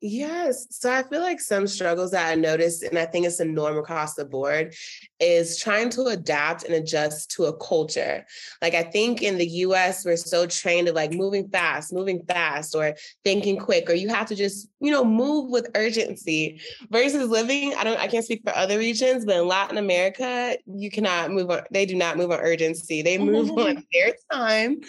Yes. 0.02 0.66
So 0.70 0.90
I 0.90 1.02
feel 1.02 1.20
like 1.20 1.40
some 1.40 1.66
struggles 1.66 2.12
that 2.12 2.30
I 2.30 2.34
noticed, 2.34 2.82
and 2.82 2.98
I 2.98 3.04
think 3.04 3.26
it's 3.26 3.40
a 3.40 3.44
norm 3.44 3.76
across 3.76 4.14
the 4.14 4.24
board, 4.24 4.74
is 5.18 5.58
trying 5.58 5.90
to 5.90 6.04
adapt 6.04 6.64
and 6.64 6.72
adjust 6.72 7.30
to 7.32 7.44
a 7.44 7.56
culture. 7.58 8.24
Like 8.62 8.74
I 8.74 8.82
think 8.82 9.22
in 9.22 9.36
the 9.36 9.46
US, 9.46 10.06
we're 10.06 10.16
so 10.16 10.46
trained 10.46 10.88
of 10.88 10.94
like 10.94 11.12
moving 11.12 11.50
fast, 11.50 11.92
moving 11.92 12.24
fast, 12.24 12.74
or 12.74 12.94
thinking 13.24 13.58
quick, 13.58 13.90
or 13.90 13.92
you 13.92 14.08
have 14.08 14.26
to 14.28 14.34
just, 14.34 14.70
you 14.80 14.90
know, 14.90 15.04
move 15.04 15.50
with 15.50 15.68
urgency 15.74 16.62
versus 16.88 17.28
living. 17.28 17.74
I 17.74 17.84
don't 17.84 18.00
I 18.00 18.06
can't 18.06 18.24
speak 18.24 18.42
for 18.42 18.56
other 18.56 18.78
regions, 18.78 19.26
but 19.26 19.36
in 19.36 19.46
Latin 19.46 19.76
America, 19.76 20.56
you 20.66 20.90
cannot 20.90 21.30
move 21.30 21.50
on, 21.50 21.62
they 21.70 21.84
do 21.84 21.94
not 21.94 22.16
move 22.16 22.30
on 22.30 22.40
urgency. 22.40 23.02
They 23.02 23.18
move 23.18 23.50
on 23.50 23.84
their 23.92 24.14
time. 24.32 24.80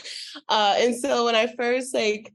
Uh, 0.48 0.76
and 0.78 0.96
so 0.96 1.26
when 1.26 1.36
I 1.36 1.48
first 1.48 1.94
like 1.94 2.34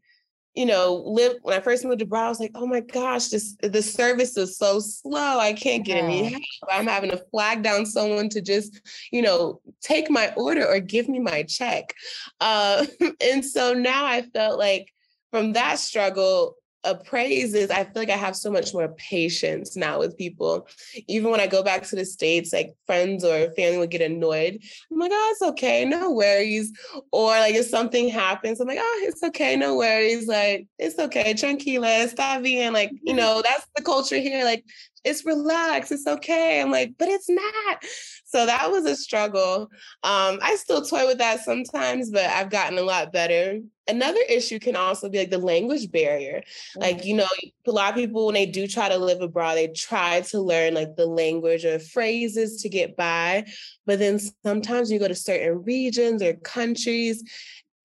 you 0.56 0.64
know, 0.64 1.02
live 1.04 1.34
when 1.42 1.54
I 1.54 1.60
first 1.60 1.84
moved 1.84 1.98
to 1.98 2.06
abroad, 2.06 2.24
I 2.24 2.28
was 2.30 2.40
like, 2.40 2.52
oh 2.54 2.66
my 2.66 2.80
gosh, 2.80 3.28
this 3.28 3.56
the 3.62 3.82
service 3.82 4.36
is 4.38 4.56
so 4.56 4.80
slow. 4.80 5.38
I 5.38 5.52
can't 5.52 5.84
get 5.84 6.02
any 6.02 6.30
help. 6.30 6.42
I'm 6.70 6.86
having 6.86 7.10
to 7.10 7.22
flag 7.30 7.62
down 7.62 7.84
someone 7.84 8.30
to 8.30 8.40
just, 8.40 8.80
you 9.12 9.20
know, 9.20 9.60
take 9.82 10.10
my 10.10 10.32
order 10.34 10.66
or 10.66 10.80
give 10.80 11.10
me 11.10 11.18
my 11.18 11.42
check. 11.42 11.92
Uh, 12.40 12.86
and 13.20 13.44
so 13.44 13.74
now 13.74 14.06
I 14.06 14.22
felt 14.22 14.58
like 14.58 14.92
from 15.30 15.52
that 15.52 15.78
struggle, 15.78 16.56
appraises, 16.86 17.70
I 17.70 17.84
feel 17.84 17.92
like 17.96 18.10
I 18.10 18.16
have 18.16 18.36
so 18.36 18.50
much 18.50 18.72
more 18.72 18.88
patience 18.88 19.76
now 19.76 19.98
with 19.98 20.16
people. 20.16 20.68
Even 21.08 21.30
when 21.30 21.40
I 21.40 21.46
go 21.46 21.62
back 21.62 21.82
to 21.84 21.96
the 21.96 22.04
States, 22.04 22.52
like 22.52 22.74
friends 22.86 23.24
or 23.24 23.52
family 23.54 23.78
would 23.78 23.90
get 23.90 24.00
annoyed. 24.00 24.60
I'm 24.90 24.98
like, 24.98 25.10
oh, 25.12 25.28
it's 25.32 25.42
okay, 25.42 25.84
no 25.84 26.12
worries. 26.12 26.72
Or 27.12 27.30
like 27.30 27.54
if 27.54 27.66
something 27.66 28.08
happens, 28.08 28.60
I'm 28.60 28.68
like, 28.68 28.78
oh, 28.80 29.04
it's 29.04 29.22
okay, 29.22 29.56
no 29.56 29.76
worries. 29.76 30.26
Like, 30.26 30.66
it's 30.78 30.98
okay, 30.98 31.34
tranquila, 31.34 31.88
está 31.88 32.42
bien. 32.42 32.72
Like, 32.72 32.92
you 33.02 33.14
know, 33.14 33.42
that's 33.42 33.66
the 33.76 33.82
culture 33.82 34.18
here. 34.18 34.44
Like, 34.44 34.64
it's 35.04 35.24
relaxed, 35.24 35.92
it's 35.92 36.06
okay. 36.06 36.60
I'm 36.60 36.70
like, 36.70 36.94
but 36.98 37.08
it's 37.08 37.28
not. 37.28 37.84
So 38.24 38.44
that 38.44 38.70
was 38.70 38.84
a 38.86 38.96
struggle. 38.96 39.70
Um, 40.02 40.38
I 40.42 40.56
still 40.56 40.82
toy 40.82 41.06
with 41.06 41.18
that 41.18 41.44
sometimes, 41.44 42.10
but 42.10 42.24
I've 42.24 42.50
gotten 42.50 42.76
a 42.76 42.82
lot 42.82 43.12
better. 43.12 43.60
Another 43.88 44.20
issue 44.28 44.58
can 44.58 44.74
also 44.74 45.08
be 45.08 45.18
like 45.18 45.30
the 45.30 45.38
language 45.38 45.92
barrier. 45.92 46.42
Mm-hmm. 46.42 46.80
Like, 46.80 47.04
you 47.04 47.14
know, 47.14 47.28
a 47.66 47.70
lot 47.70 47.90
of 47.90 47.96
people, 47.96 48.26
when 48.26 48.34
they 48.34 48.46
do 48.46 48.66
try 48.66 48.88
to 48.88 48.98
live 48.98 49.20
abroad, 49.20 49.54
they 49.54 49.68
try 49.68 50.22
to 50.22 50.40
learn 50.40 50.74
like 50.74 50.96
the 50.96 51.06
language 51.06 51.64
or 51.64 51.78
phrases 51.78 52.62
to 52.62 52.68
get 52.68 52.96
by. 52.96 53.46
But 53.86 53.98
then 53.98 54.18
sometimes 54.44 54.90
you 54.90 54.98
go 54.98 55.08
to 55.08 55.14
certain 55.14 55.62
regions 55.62 56.22
or 56.22 56.34
countries 56.34 57.22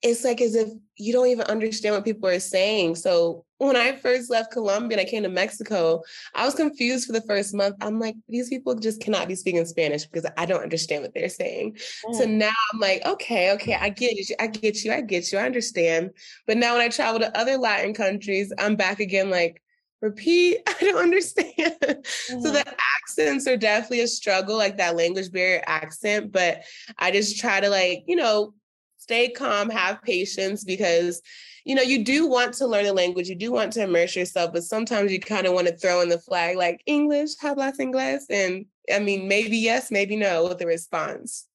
it's 0.02 0.24
like 0.24 0.42
as 0.42 0.56
if 0.56 0.70
you 0.98 1.14
don't 1.14 1.28
even 1.28 1.46
understand 1.46 1.94
what 1.94 2.06
people 2.06 2.28
are 2.28 2.40
saying. 2.40 2.96
So 2.96 3.46
when 3.60 3.76
I 3.76 3.96
first 3.96 4.32
left 4.32 4.52
Colombia 4.52 4.98
and 4.98 5.08
I 5.08 5.10
came 5.10 5.22
to 5.24 5.30
Mexico, 5.30 6.02
I 6.34 6.46
was 6.46 6.56
confused 6.56 7.06
for 7.06 7.14
the 7.14 7.22
first 7.22 7.54
month. 7.54 7.76
I'm 7.82 8.00
like, 8.00 8.16
these 8.28 8.50
people 8.50 8.74
just 8.74 9.00
cannot 9.00 9.28
be 9.28 9.36
speaking 9.36 9.64
Spanish 9.66 10.06
because 10.06 10.30
I 10.38 10.48
don't 10.48 10.64
understand 10.64 11.04
what 11.04 11.14
they're 11.14 11.30
saying. 11.30 11.78
Mm. 12.06 12.16
So 12.16 12.26
now 12.26 12.52
I'm 12.74 12.80
like, 12.80 13.06
okay, 13.06 13.52
okay, 13.54 13.76
I 13.76 13.90
get 13.90 14.18
you, 14.18 14.36
I 14.40 14.48
get 14.48 14.84
you, 14.84 14.92
I 14.92 15.02
get 15.02 15.32
you, 15.32 15.38
I 15.38 15.44
understand. 15.44 16.12
But 16.48 16.58
now 16.58 16.74
when 16.74 16.82
I 16.82 16.90
travel 16.90 17.20
to 17.20 17.38
other 17.38 17.58
Latin 17.58 17.94
countries, 17.94 18.52
I'm 18.58 18.76
back 18.76 19.00
again 19.00 19.30
like, 19.30 19.62
repeat, 20.02 20.62
I 20.68 20.74
don't 20.80 20.98
understand. 20.98 21.54
Mm-hmm. 21.58 22.42
So 22.42 22.52
the 22.52 22.66
accents 23.04 23.48
are 23.48 23.58
definitely 23.58 24.02
a 24.02 24.08
struggle, 24.08 24.58
like 24.58 24.78
that 24.78 24.96
language 24.96 25.32
barrier 25.32 25.64
accent. 25.68 26.32
But 26.32 26.64
I 26.98 27.12
just 27.12 27.40
try 27.40 27.60
to 27.60 27.70
like, 27.70 28.04
you 28.08 28.16
know, 28.16 28.56
stay 29.02 29.30
calm, 29.30 29.70
have 29.70 30.02
patience 30.04 30.64
because 30.64 31.22
you 31.66 31.76
know 31.76 31.82
you 31.82 32.04
do 32.04 32.28
want 32.28 32.54
to 32.54 32.68
learn 32.68 32.86
the 32.86 32.94
language, 32.94 33.28
you 33.28 33.36
do 33.36 33.52
want 33.52 33.74
to 33.74 33.84
immerse 33.84 34.16
yourself, 34.16 34.54
but 34.54 34.64
sometimes 34.64 35.12
you 35.12 35.20
kind 35.20 35.48
of 35.48 35.54
want 35.54 35.68
to 35.68 35.76
throw 35.76 36.02
in 36.02 36.10
the 36.10 36.20
flag 36.20 36.56
like 36.56 36.82
English, 36.86 37.36
hablas 37.42 37.80
inglés, 37.80 38.24
and 38.30 38.66
I 38.94 39.00
mean 39.00 39.28
maybe 39.28 39.58
yes, 39.58 39.92
maybe 39.92 40.16
no 40.16 40.48
with 40.48 40.60
the 40.60 40.68
response. 40.68 41.48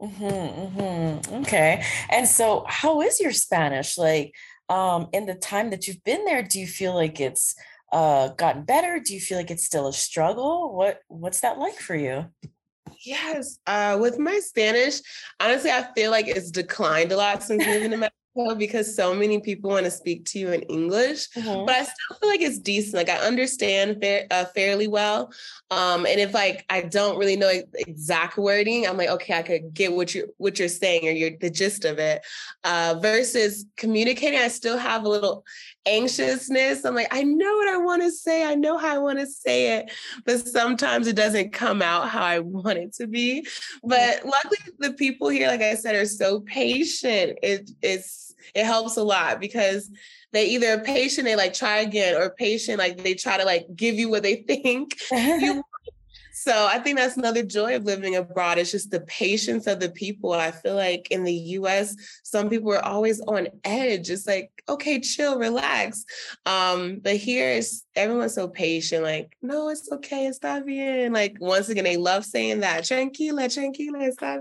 Mm-hmm, 0.00 0.24
mm-hmm. 0.24 1.34
Okay, 1.42 1.84
and 2.10 2.26
so 2.26 2.64
how 2.68 3.02
is 3.02 3.20
your 3.20 3.32
Spanish 3.32 3.98
like? 3.98 4.34
Um, 4.68 5.08
in 5.12 5.26
the 5.26 5.34
time 5.34 5.68
that 5.70 5.86
you've 5.86 6.02
been 6.02 6.24
there, 6.24 6.42
do 6.42 6.58
you 6.58 6.66
feel 6.66 6.94
like 6.94 7.20
it's 7.20 7.54
uh, 7.92 8.28
gotten 8.28 8.62
better? 8.62 9.00
Do 9.00 9.12
you 9.12 9.20
feel 9.20 9.36
like 9.36 9.50
it's 9.50 9.66
still 9.66 9.86
a 9.86 9.92
struggle? 9.92 10.74
What 10.74 11.00
What's 11.08 11.40
that 11.40 11.58
like 11.58 11.78
for 11.78 11.94
you? 11.94 12.26
Yes. 13.04 13.58
Uh, 13.66 13.98
with 14.00 14.18
my 14.18 14.38
Spanish, 14.38 15.00
honestly, 15.40 15.70
I 15.70 15.86
feel 15.94 16.10
like 16.10 16.28
it's 16.28 16.50
declined 16.50 17.12
a 17.12 17.16
lot 17.16 17.42
since 17.42 17.64
moving 17.66 17.90
to 17.90 17.96
Mexico. 17.96 18.21
So 18.36 18.54
because 18.54 18.94
so 18.94 19.14
many 19.14 19.40
people 19.40 19.70
want 19.70 19.84
to 19.84 19.90
speak 19.90 20.24
to 20.26 20.38
you 20.38 20.52
in 20.52 20.62
English, 20.62 21.28
mm-hmm. 21.30 21.66
but 21.66 21.74
I 21.74 21.82
still 21.82 22.18
feel 22.20 22.28
like 22.28 22.40
it's 22.40 22.58
decent. 22.58 22.94
Like 22.94 23.10
I 23.10 23.26
understand 23.26 24.04
uh, 24.30 24.44
fairly 24.46 24.88
well. 24.88 25.32
Um, 25.70 26.06
and 26.06 26.20
if 26.20 26.32
like 26.32 26.64
I 26.70 26.82
don't 26.82 27.18
really 27.18 27.36
know 27.36 27.52
exact 27.74 28.36
wording, 28.36 28.86
I'm 28.86 28.96
like, 28.96 29.10
okay, 29.10 29.34
I 29.34 29.42
could 29.42 29.74
get 29.74 29.92
what 29.92 30.14
you're 30.14 30.28
what 30.38 30.58
you're 30.58 30.68
saying 30.68 31.06
or 31.06 31.12
your 31.12 31.30
the 31.40 31.50
gist 31.50 31.84
of 31.84 31.98
it. 31.98 32.24
Uh, 32.64 32.98
versus 33.00 33.66
communicating, 33.76 34.38
I 34.38 34.48
still 34.48 34.78
have 34.78 35.04
a 35.04 35.08
little 35.08 35.44
anxiousness. 35.86 36.84
I'm 36.84 36.94
like, 36.94 37.08
I 37.10 37.22
know 37.22 37.56
what 37.56 37.68
I 37.68 37.78
want 37.78 38.02
to 38.02 38.10
say. 38.10 38.44
I 38.44 38.54
know 38.54 38.78
how 38.78 38.94
I 38.94 38.98
want 38.98 39.18
to 39.18 39.26
say 39.26 39.78
it, 39.78 39.90
but 40.24 40.46
sometimes 40.46 41.06
it 41.06 41.16
doesn't 41.16 41.52
come 41.52 41.82
out 41.82 42.08
how 42.08 42.22
I 42.22 42.38
want 42.38 42.78
it 42.78 42.94
to 42.94 43.06
be. 43.06 43.46
But 43.82 44.24
luckily, 44.24 44.58
the 44.78 44.92
people 44.92 45.28
here, 45.28 45.48
like 45.48 45.62
I 45.62 45.74
said, 45.74 45.94
are 45.94 46.06
so 46.06 46.40
patient. 46.40 47.38
It, 47.42 47.70
it's 47.82 48.21
it 48.54 48.64
helps 48.64 48.96
a 48.96 49.02
lot 49.02 49.40
because 49.40 49.90
they 50.32 50.46
either 50.46 50.80
patient, 50.80 51.26
they 51.26 51.36
like 51.36 51.54
try 51.54 51.78
again, 51.78 52.14
or 52.14 52.30
patient, 52.30 52.78
like 52.78 53.02
they 53.02 53.14
try 53.14 53.36
to 53.36 53.44
like 53.44 53.66
give 53.74 53.96
you 53.96 54.08
what 54.08 54.22
they 54.22 54.36
think. 54.48 54.96
You 55.10 55.62
so 56.32 56.66
I 56.66 56.78
think 56.78 56.98
that's 56.98 57.16
another 57.16 57.42
joy 57.42 57.76
of 57.76 57.84
living 57.84 58.16
abroad. 58.16 58.58
It's 58.58 58.70
just 58.70 58.90
the 58.90 59.00
patience 59.00 59.66
of 59.66 59.80
the 59.80 59.90
people. 59.90 60.32
I 60.32 60.50
feel 60.50 60.74
like 60.74 61.08
in 61.10 61.24
the 61.24 61.34
US, 61.34 61.94
some 62.22 62.48
people 62.48 62.72
are 62.72 62.84
always 62.84 63.20
on 63.20 63.48
edge. 63.64 64.08
It's 64.08 64.26
like, 64.26 64.50
okay, 64.68 65.00
chill, 65.00 65.38
relax. 65.38 66.04
Um, 66.46 67.00
but 67.02 67.16
here 67.16 67.60
everyone's 67.94 68.34
so 68.34 68.48
patient, 68.48 69.02
like, 69.02 69.36
no, 69.42 69.68
it's 69.68 69.90
okay, 69.92 70.26
está 70.26 70.64
bien. 70.64 71.12
Like 71.12 71.36
once 71.40 71.68
again, 71.68 71.84
they 71.84 71.98
love 71.98 72.24
saying 72.24 72.60
that, 72.60 72.84
tranquila, 72.84 73.48
tranquila, 73.48 73.98
está. 73.98 74.32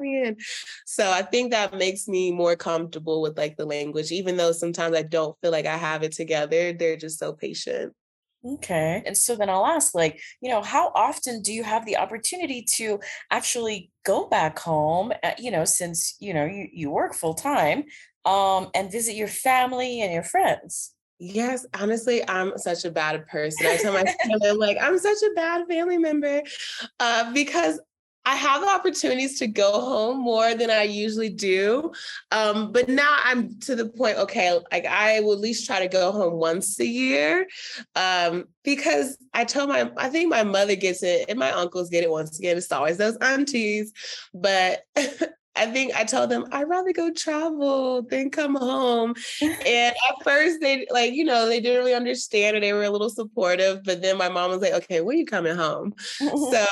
So 0.85 1.11
I 1.11 1.21
think 1.21 1.51
that 1.51 1.77
makes 1.77 2.07
me 2.07 2.31
more 2.31 2.55
comfortable 2.55 3.21
with 3.21 3.37
like 3.37 3.57
the 3.57 3.65
language, 3.65 4.11
even 4.11 4.37
though 4.37 4.53
sometimes 4.53 4.95
I 4.95 5.01
don't 5.01 5.37
feel 5.41 5.51
like 5.51 5.65
I 5.65 5.77
have 5.77 6.03
it 6.03 6.13
together. 6.13 6.71
They're 6.71 6.95
just 6.95 7.19
so 7.19 7.33
patient. 7.33 7.93
Okay. 8.43 9.03
And 9.05 9.15
so 9.15 9.35
then 9.35 9.49
I'll 9.49 9.65
ask, 9.65 9.93
like, 9.93 10.19
you 10.41 10.49
know, 10.49 10.63
how 10.63 10.91
often 10.95 11.41
do 11.41 11.53
you 11.53 11.63
have 11.63 11.85
the 11.85 11.97
opportunity 11.97 12.63
to 12.75 12.99
actually 13.29 13.91
go 14.03 14.27
back 14.27 14.57
home, 14.57 15.11
at, 15.23 15.33
uh, 15.33 15.35
you 15.37 15.51
know, 15.51 15.63
since, 15.63 16.15
you 16.19 16.33
know, 16.33 16.45
you, 16.45 16.67
you 16.73 16.89
work 16.89 17.13
full 17.13 17.35
time 17.35 17.83
um, 18.25 18.69
and 18.73 18.91
visit 18.91 19.15
your 19.15 19.27
family 19.27 20.01
and 20.01 20.11
your 20.11 20.23
friends? 20.23 20.95
Yes, 21.19 21.67
honestly, 21.79 22.27
I'm 22.27 22.57
such 22.57 22.83
a 22.83 22.89
bad 22.89 23.27
person. 23.27 23.67
I 23.67 23.77
tell 23.77 23.93
my 23.93 24.03
family, 24.23 24.49
I'm 24.49 24.57
like, 24.57 24.77
I'm 24.81 24.97
such 24.97 25.21
a 25.21 25.35
bad 25.35 25.67
family 25.67 25.99
member 25.99 26.41
uh, 26.99 27.31
because 27.31 27.79
I 28.25 28.35
have 28.35 28.63
opportunities 28.63 29.39
to 29.39 29.47
go 29.47 29.71
home 29.81 30.19
more 30.19 30.53
than 30.53 30.69
I 30.69 30.83
usually 30.83 31.29
do. 31.29 31.91
Um, 32.31 32.71
but 32.71 32.87
now 32.87 33.17
I'm 33.23 33.59
to 33.61 33.75
the 33.75 33.89
point, 33.89 34.17
okay, 34.17 34.59
like 34.71 34.85
I 34.85 35.21
will 35.21 35.33
at 35.33 35.39
least 35.39 35.65
try 35.65 35.79
to 35.79 35.87
go 35.87 36.11
home 36.11 36.33
once 36.33 36.79
a 36.79 36.85
year. 36.85 37.47
Um, 37.95 38.45
because 38.63 39.17
I 39.33 39.43
told 39.43 39.69
my, 39.69 39.91
I 39.97 40.09
think 40.09 40.29
my 40.29 40.43
mother 40.43 40.75
gets 40.75 41.01
it 41.01 41.25
and 41.29 41.39
my 41.39 41.51
uncles 41.51 41.89
get 41.89 42.03
it 42.03 42.11
once 42.11 42.37
again. 42.37 42.57
It's 42.57 42.71
always 42.71 42.97
those 42.97 43.17
aunties. 43.17 43.91
But 44.33 44.83
I 45.55 45.65
think 45.65 45.93
I 45.95 46.05
told 46.05 46.29
them 46.29 46.45
I'd 46.51 46.69
rather 46.69 46.93
go 46.93 47.11
travel 47.11 48.03
than 48.03 48.29
come 48.29 48.55
home. 48.55 49.15
and 49.41 49.95
at 49.95 50.23
first 50.23 50.61
they 50.61 50.87
like, 50.91 51.13
you 51.13 51.25
know, 51.25 51.47
they 51.47 51.59
didn't 51.59 51.79
really 51.79 51.93
understand 51.93 52.55
or 52.55 52.59
they 52.61 52.73
were 52.73 52.83
a 52.83 52.89
little 52.89 53.09
supportive. 53.09 53.83
But 53.83 54.01
then 54.01 54.17
my 54.17 54.29
mom 54.29 54.51
was 54.51 54.61
like, 54.61 54.73
okay, 54.73 55.01
when 55.01 55.15
are 55.15 55.19
you 55.19 55.25
coming 55.25 55.55
home? 55.55 55.93
so 56.19 56.65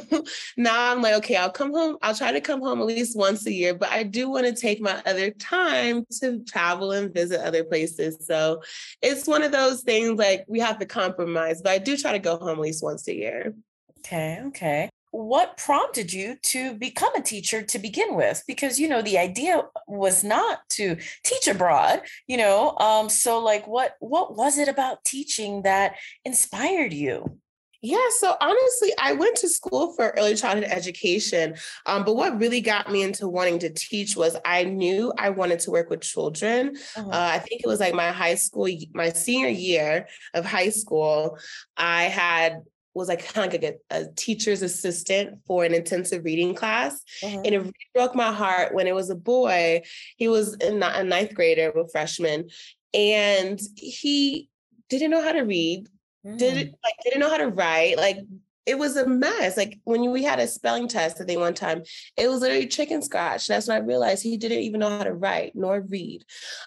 now 0.56 0.92
I'm 0.92 1.02
like, 1.02 1.14
okay, 1.16 1.36
I'll 1.36 1.50
come 1.50 1.72
home. 1.72 1.98
I'll 2.02 2.14
try 2.14 2.32
to 2.32 2.40
come 2.40 2.60
home 2.60 2.80
at 2.80 2.86
least 2.86 3.16
once 3.16 3.46
a 3.46 3.52
year, 3.52 3.74
but 3.74 3.90
I 3.90 4.02
do 4.02 4.30
want 4.30 4.46
to 4.46 4.54
take 4.54 4.80
my 4.80 5.02
other 5.04 5.30
time 5.30 6.06
to 6.20 6.42
travel 6.44 6.92
and 6.92 7.12
visit 7.12 7.40
other 7.40 7.64
places. 7.64 8.26
So 8.26 8.62
it's 9.02 9.26
one 9.26 9.42
of 9.42 9.52
those 9.52 9.82
things 9.82 10.18
like 10.18 10.44
we 10.48 10.60
have 10.60 10.78
to 10.78 10.86
compromise, 10.86 11.60
but 11.60 11.72
I 11.72 11.78
do 11.78 11.96
try 11.96 12.12
to 12.12 12.18
go 12.18 12.38
home 12.38 12.50
at 12.50 12.58
least 12.58 12.82
once 12.82 13.06
a 13.08 13.14
year. 13.14 13.54
Okay, 13.98 14.40
okay 14.46 14.88
what 15.12 15.58
prompted 15.58 16.10
you 16.10 16.36
to 16.42 16.74
become 16.74 17.14
a 17.14 17.22
teacher 17.22 17.62
to 17.62 17.78
begin 17.78 18.16
with 18.16 18.42
because 18.48 18.80
you 18.80 18.88
know 18.88 19.02
the 19.02 19.18
idea 19.18 19.62
was 19.86 20.24
not 20.24 20.60
to 20.70 20.96
teach 21.22 21.46
abroad 21.46 22.00
you 22.26 22.36
know 22.36 22.76
um 22.78 23.10
so 23.10 23.38
like 23.38 23.66
what 23.68 23.94
what 24.00 24.34
was 24.34 24.56
it 24.56 24.68
about 24.68 25.04
teaching 25.04 25.62
that 25.62 25.96
inspired 26.24 26.94
you 26.94 27.38
yeah, 27.84 27.96
so 28.20 28.36
honestly, 28.40 28.92
I 29.00 29.12
went 29.12 29.36
to 29.38 29.48
school 29.48 29.92
for 29.94 30.14
early 30.16 30.36
childhood 30.36 30.70
education. 30.70 31.56
Um, 31.84 32.04
but 32.04 32.14
what 32.14 32.38
really 32.38 32.60
got 32.60 32.90
me 32.90 33.02
into 33.02 33.26
wanting 33.26 33.58
to 33.58 33.70
teach 33.70 34.16
was 34.16 34.36
I 34.44 34.62
knew 34.62 35.12
I 35.18 35.30
wanted 35.30 35.58
to 35.60 35.72
work 35.72 35.90
with 35.90 36.00
children. 36.00 36.76
Uh-huh. 36.96 37.08
Uh, 37.10 37.30
I 37.32 37.40
think 37.40 37.62
it 37.64 37.66
was 37.66 37.80
like 37.80 37.92
my 37.92 38.12
high 38.12 38.36
school, 38.36 38.68
my 38.94 39.08
senior 39.08 39.48
year 39.48 40.06
of 40.32 40.44
high 40.44 40.68
school. 40.68 41.38
I 41.76 42.04
had 42.04 42.62
was 42.94 43.08
like 43.08 43.26
kind 43.32 43.46
of 43.46 43.60
like 43.60 43.80
a, 43.90 43.96
a, 43.96 44.06
teacher's 44.16 44.62
assistant 44.62 45.38
for 45.46 45.64
an 45.64 45.74
intensive 45.74 46.24
reading 46.24 46.54
class. 46.54 47.02
Mm-hmm. 47.22 47.36
And 47.36 47.46
it 47.46 47.58
really 47.58 47.72
broke 47.94 48.14
my 48.14 48.32
heart 48.32 48.74
when 48.74 48.86
it 48.86 48.94
was 48.94 49.10
a 49.10 49.14
boy. 49.14 49.82
He 50.16 50.28
was 50.28 50.56
a, 50.60 50.74
a 50.74 51.04
ninth 51.04 51.34
grader, 51.34 51.70
a 51.70 51.88
freshman, 51.88 52.48
and 52.92 53.60
he 53.76 54.48
didn't 54.88 55.10
know 55.10 55.22
how 55.22 55.32
to 55.32 55.42
read, 55.42 55.88
mm. 56.26 56.38
didn't 56.38 56.74
like 56.84 56.94
didn't 57.02 57.20
know 57.20 57.30
how 57.30 57.38
to 57.38 57.48
write, 57.48 57.96
like 57.96 58.18
it 58.64 58.78
was 58.78 58.96
a 58.96 59.06
mess. 59.06 59.56
Like 59.56 59.80
when 59.84 60.10
we 60.10 60.22
had 60.22 60.38
a 60.38 60.46
spelling 60.46 60.88
test, 60.88 61.20
I 61.20 61.24
think 61.24 61.40
one 61.40 61.54
time, 61.54 61.82
it 62.16 62.28
was 62.28 62.40
literally 62.40 62.66
chicken 62.66 63.02
scratch. 63.02 63.46
That's 63.46 63.66
when 63.68 63.76
I 63.76 63.84
realized 63.84 64.22
he 64.22 64.36
didn't 64.36 64.60
even 64.60 64.80
know 64.80 64.90
how 64.90 65.04
to 65.04 65.14
write 65.14 65.52
nor 65.54 65.80
read. 65.80 66.24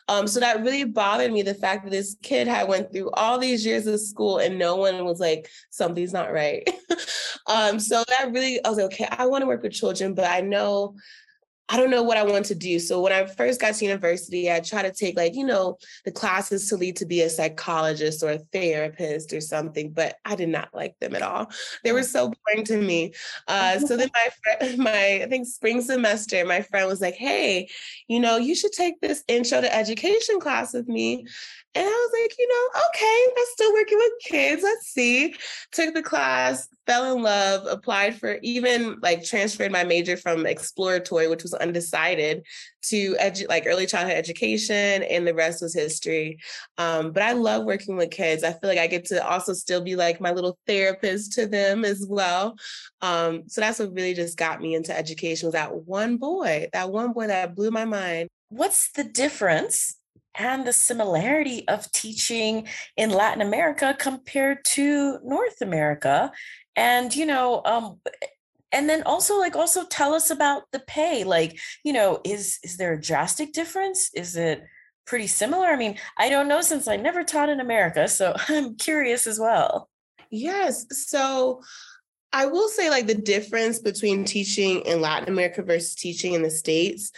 Um, 0.07 0.27
so 0.27 0.39
that 0.39 0.61
really 0.61 0.83
bothered 0.83 1.31
me. 1.31 1.41
The 1.41 1.53
fact 1.53 1.85
that 1.85 1.91
this 1.91 2.17
kid 2.21 2.47
had 2.47 2.67
went 2.67 2.91
through 2.91 3.11
all 3.11 3.39
these 3.39 3.65
years 3.65 3.87
of 3.87 3.99
school 3.99 4.39
and 4.39 4.59
no 4.59 4.75
one 4.75 5.05
was 5.05 5.19
like, 5.19 5.49
something's 5.69 6.13
not 6.13 6.33
right. 6.33 6.67
um, 7.47 7.79
so 7.79 8.03
that 8.07 8.31
really, 8.31 8.63
I 8.63 8.69
was 8.69 8.77
like, 8.77 8.87
okay, 8.87 9.07
I 9.09 9.25
want 9.25 9.43
to 9.43 9.47
work 9.47 9.63
with 9.63 9.73
children, 9.73 10.13
but 10.13 10.29
I 10.29 10.41
know 10.41 10.95
I 11.67 11.77
don't 11.77 11.89
know 11.89 12.03
what 12.03 12.17
I 12.17 12.23
want 12.23 12.45
to 12.47 12.55
do. 12.55 12.79
So 12.79 13.01
when 13.01 13.11
I 13.11 13.25
first 13.25 13.59
got 13.59 13.73
to 13.73 13.85
university, 13.85 14.51
I 14.51 14.59
tried 14.59 14.83
to 14.83 14.91
take 14.91 15.17
like, 15.17 15.33
you 15.33 15.45
know, 15.45 15.77
the 16.03 16.11
classes 16.11 16.69
to 16.69 16.75
lead 16.75 16.95
to 16.97 17.07
be 17.07 17.21
a 17.21 17.29
psychologist 17.29 18.21
or 18.21 18.31
a 18.31 18.39
therapist 18.53 19.33
or 19.33 19.41
something, 19.41 19.91
but 19.91 20.17
I 20.25 20.35
did 20.35 20.49
not 20.49 20.69
like 20.73 20.95
them 20.99 21.15
at 21.15 21.23
all. 21.23 21.49
They 21.83 21.91
were 21.91 22.03
so 22.03 22.31
boring 22.45 22.65
to 22.65 22.77
me. 22.77 23.13
Uh, 23.47 23.79
so 23.79 23.97
then 23.97 24.11
my 24.13 24.29
friend, 24.43 24.77
my, 24.83 25.21
I 25.23 25.27
think 25.27 25.47
spring 25.47 25.81
semester, 25.81 26.45
my 26.45 26.61
friend 26.61 26.87
was 26.87 27.01
like, 27.01 27.15
hey, 27.15 27.69
you 28.07 28.19
know, 28.19 28.37
you 28.37 28.53
should 28.53 28.71
take 28.71 29.01
this 29.01 29.23
intro 29.27 29.61
to 29.61 29.75
education 29.75 30.39
class 30.39 30.73
with 30.73 30.87
me. 30.87 31.25
And 31.75 31.85
I 31.85 31.87
was 31.87 32.11
like, 32.21 32.35
you 32.39 32.47
know, 32.47 32.79
okay, 32.87 33.25
I'm 33.37 33.45
still 33.53 33.73
working 33.73 33.97
with 33.97 34.11
kids. 34.23 34.63
Let's 34.63 34.87
see. 34.87 35.35
Took 35.73 35.93
the 35.93 36.01
class, 36.01 36.69
fell 36.87 37.13
in 37.13 37.21
love, 37.21 37.65
applied 37.67 38.17
for 38.17 38.37
even 38.41 38.97
like 39.01 39.25
transferred 39.25 39.73
my 39.73 39.83
major 39.83 40.15
from 40.15 40.45
exploratory, 40.45 41.27
which 41.27 41.43
was 41.43 41.53
undecided, 41.53 42.45
to 42.83 43.15
edu- 43.15 43.49
like 43.49 43.65
early 43.65 43.85
childhood 43.85 44.15
education, 44.15 45.03
and 45.03 45.27
the 45.27 45.33
rest 45.33 45.61
was 45.61 45.73
history. 45.73 46.37
Um, 46.77 47.11
but 47.11 47.23
I 47.23 47.33
love 47.33 47.65
working 47.65 47.97
with 47.97 48.11
kids. 48.11 48.43
I 48.43 48.53
feel 48.53 48.69
like 48.69 48.79
I 48.79 48.87
get 48.87 49.05
to 49.05 49.27
also 49.27 49.51
still 49.53 49.81
be 49.81 49.97
like 49.97 50.21
my 50.21 50.31
little 50.31 50.57
therapist 50.67 51.33
to 51.33 51.45
them 51.45 51.83
as 51.83 52.05
well. 52.07 52.55
Um, 53.01 53.43
so 53.47 53.59
that's 53.59 53.79
what 53.79 53.93
really 53.93 54.13
just 54.13 54.37
got 54.37 54.61
me 54.61 54.75
into 54.75 54.97
education 54.97 55.47
was 55.47 55.53
that 55.53 55.75
one 55.75 56.17
boy, 56.17 56.69
that 56.71 56.89
one 56.89 57.11
boy 57.11 57.27
that 57.27 57.55
blew 57.55 57.71
my 57.71 57.85
mind. 57.85 58.29
What's 58.49 58.91
the 58.91 59.03
difference 59.03 59.95
and 60.37 60.65
the 60.65 60.73
similarity 60.73 61.67
of 61.67 61.91
teaching 61.91 62.67
in 62.97 63.09
Latin 63.09 63.41
America 63.41 63.95
compared 63.97 64.63
to 64.65 65.19
North 65.23 65.61
America. 65.61 66.31
And, 66.75 67.15
you 67.15 67.25
know, 67.25 67.61
um, 67.65 67.99
and 68.71 68.89
then 68.89 69.03
also 69.03 69.39
like 69.39 69.55
also 69.55 69.85
tell 69.85 70.13
us 70.13 70.29
about 70.29 70.63
the 70.71 70.79
pay. 70.79 71.23
Like 71.23 71.57
you 71.83 71.93
know 71.93 72.19
is 72.25 72.59
is 72.63 72.77
there 72.77 72.93
a 72.93 73.01
drastic 73.01 73.53
difference? 73.53 74.11
Is 74.13 74.35
it 74.35 74.63
pretty 75.07 75.27
similar? 75.27 75.67
I 75.67 75.77
mean 75.77 75.97
i 76.17 76.29
don't 76.29 76.49
know 76.49 76.61
since 76.61 76.87
i 76.87 76.97
never 76.97 77.23
taught 77.23 77.47
in 77.47 77.59
america 77.59 78.07
so 78.07 78.35
i'm 78.49 78.75
curious 78.75 79.25
as 79.27 79.39
well. 79.39 79.89
Yes 80.29 80.85
so 80.91 81.61
I 82.33 82.47
will 82.47 82.67
say, 82.67 82.89
like, 82.89 83.07
the 83.07 83.15
difference 83.15 83.79
between 83.79 84.25
teaching 84.25 84.81
in 84.81 84.99
Latin 84.99 85.29
America 85.29 85.63
versus 85.63 85.95
teaching 85.95 86.33
in 86.33 86.41
the 86.41 86.49
States 86.49 87.09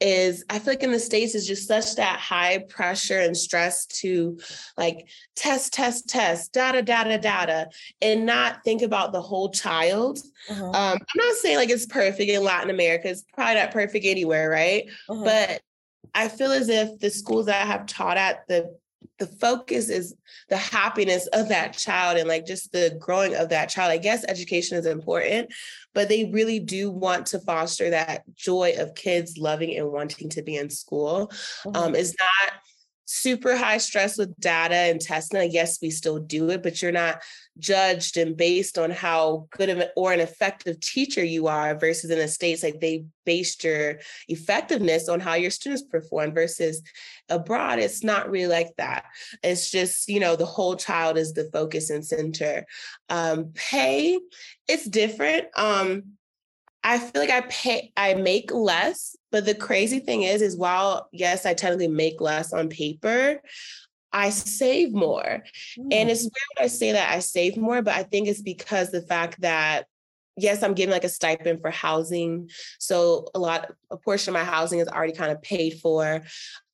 is 0.00 0.44
I 0.50 0.58
feel 0.58 0.72
like 0.72 0.82
in 0.82 0.92
the 0.92 0.98
States 0.98 1.34
is 1.34 1.46
just 1.46 1.68
such 1.68 1.96
that 1.96 2.18
high 2.18 2.58
pressure 2.68 3.20
and 3.20 3.36
stress 3.36 3.86
to 3.86 4.38
like 4.76 5.08
test, 5.36 5.72
test, 5.72 6.08
test, 6.08 6.52
data, 6.52 6.82
data, 6.82 7.18
data, 7.18 7.68
and 8.02 8.26
not 8.26 8.64
think 8.64 8.82
about 8.82 9.12
the 9.12 9.22
whole 9.22 9.50
child. 9.50 10.18
Uh-huh. 10.50 10.66
Um, 10.66 10.98
I'm 10.98 11.16
not 11.16 11.36
saying 11.36 11.56
like 11.56 11.70
it's 11.70 11.86
perfect 11.86 12.30
in 12.30 12.42
Latin 12.42 12.70
America, 12.70 13.08
it's 13.08 13.24
probably 13.32 13.54
not 13.54 13.70
perfect 13.70 14.04
anywhere, 14.04 14.50
right? 14.50 14.84
Uh-huh. 15.08 15.24
But 15.24 15.62
I 16.14 16.28
feel 16.28 16.52
as 16.52 16.68
if 16.68 16.98
the 16.98 17.10
schools 17.10 17.46
that 17.46 17.62
I 17.62 17.66
have 17.66 17.86
taught 17.86 18.16
at, 18.16 18.46
the 18.48 18.76
the 19.18 19.26
focus 19.26 19.88
is 19.88 20.14
the 20.48 20.56
happiness 20.56 21.26
of 21.28 21.48
that 21.48 21.76
child 21.76 22.18
and 22.18 22.28
like 22.28 22.46
just 22.46 22.72
the 22.72 22.96
growing 23.00 23.34
of 23.34 23.48
that 23.50 23.68
child. 23.68 23.90
I 23.90 23.98
guess 23.98 24.24
education 24.28 24.76
is 24.76 24.86
important, 24.86 25.52
but 25.92 26.08
they 26.08 26.30
really 26.32 26.58
do 26.60 26.90
want 26.90 27.26
to 27.26 27.40
foster 27.40 27.90
that 27.90 28.22
joy 28.34 28.74
of 28.78 28.94
kids 28.94 29.38
loving 29.38 29.76
and 29.76 29.90
wanting 29.90 30.28
to 30.30 30.42
be 30.42 30.56
in 30.56 30.70
school. 30.70 31.28
Mm-hmm. 31.64 31.76
Um, 31.76 31.94
is 31.94 32.14
not 32.20 32.52
super 33.06 33.56
high 33.56 33.78
stress 33.78 34.16
with 34.16 34.38
data 34.40 34.74
and 34.74 35.00
testing. 35.00 35.50
Yes, 35.50 35.78
we 35.82 35.90
still 35.90 36.18
do 36.18 36.50
it, 36.50 36.62
but 36.62 36.80
you're 36.80 36.92
not 36.92 37.22
judged 37.58 38.16
and 38.16 38.36
based 38.36 38.78
on 38.78 38.90
how 38.90 39.46
good 39.50 39.68
of 39.68 39.82
or 39.96 40.12
an 40.12 40.20
effective 40.20 40.80
teacher 40.80 41.22
you 41.22 41.46
are 41.46 41.78
versus 41.78 42.10
in 42.10 42.18
the 42.18 42.28
States, 42.28 42.62
like 42.62 42.80
they 42.80 43.04
based 43.24 43.64
your 43.64 44.00
effectiveness 44.28 45.08
on 45.08 45.20
how 45.20 45.34
your 45.34 45.50
students 45.50 45.82
perform 45.82 46.32
versus 46.32 46.82
abroad, 47.28 47.78
it's 47.78 48.02
not 48.02 48.30
really 48.30 48.48
like 48.52 48.74
that. 48.76 49.04
It's 49.42 49.70
just, 49.70 50.08
you 50.08 50.20
know, 50.20 50.36
the 50.36 50.46
whole 50.46 50.76
child 50.76 51.16
is 51.16 51.32
the 51.32 51.48
focus 51.52 51.90
and 51.90 52.04
center. 52.04 52.66
Um, 53.08 53.52
pay, 53.54 54.18
it's 54.68 54.88
different. 54.88 55.46
Um, 55.56 56.16
I 56.84 56.98
feel 56.98 57.22
like 57.22 57.30
I 57.30 57.40
pay, 57.48 57.92
I 57.96 58.14
make 58.14 58.52
less, 58.52 59.16
but 59.32 59.46
the 59.46 59.54
crazy 59.54 60.00
thing 60.00 60.22
is, 60.22 60.42
is 60.42 60.56
while 60.56 61.08
yes, 61.12 61.46
I 61.46 61.54
technically 61.54 61.88
make 61.88 62.20
less 62.20 62.52
on 62.52 62.68
paper, 62.68 63.40
I 64.12 64.30
save 64.30 64.92
more. 64.92 65.42
Mm. 65.78 65.88
And 65.90 66.10
it's 66.10 66.22
weird 66.22 66.32
when 66.56 66.64
I 66.64 66.68
say 66.68 66.92
that 66.92 67.10
I 67.10 67.18
save 67.20 67.56
more, 67.56 67.82
but 67.82 67.94
I 67.94 68.02
think 68.02 68.28
it's 68.28 68.42
because 68.42 68.90
the 68.90 69.02
fact 69.02 69.40
that 69.40 69.86
yes, 70.36 70.62
I'm 70.62 70.74
getting 70.74 70.92
like 70.92 71.04
a 71.04 71.08
stipend 71.08 71.60
for 71.60 71.70
housing. 71.70 72.50
So 72.78 73.28
a 73.34 73.38
lot, 73.38 73.72
a 73.90 73.96
portion 73.96 74.34
of 74.34 74.40
my 74.40 74.44
housing 74.44 74.80
is 74.80 74.88
already 74.88 75.12
kind 75.12 75.32
of 75.32 75.40
paid 75.42 75.80
for. 75.80 76.22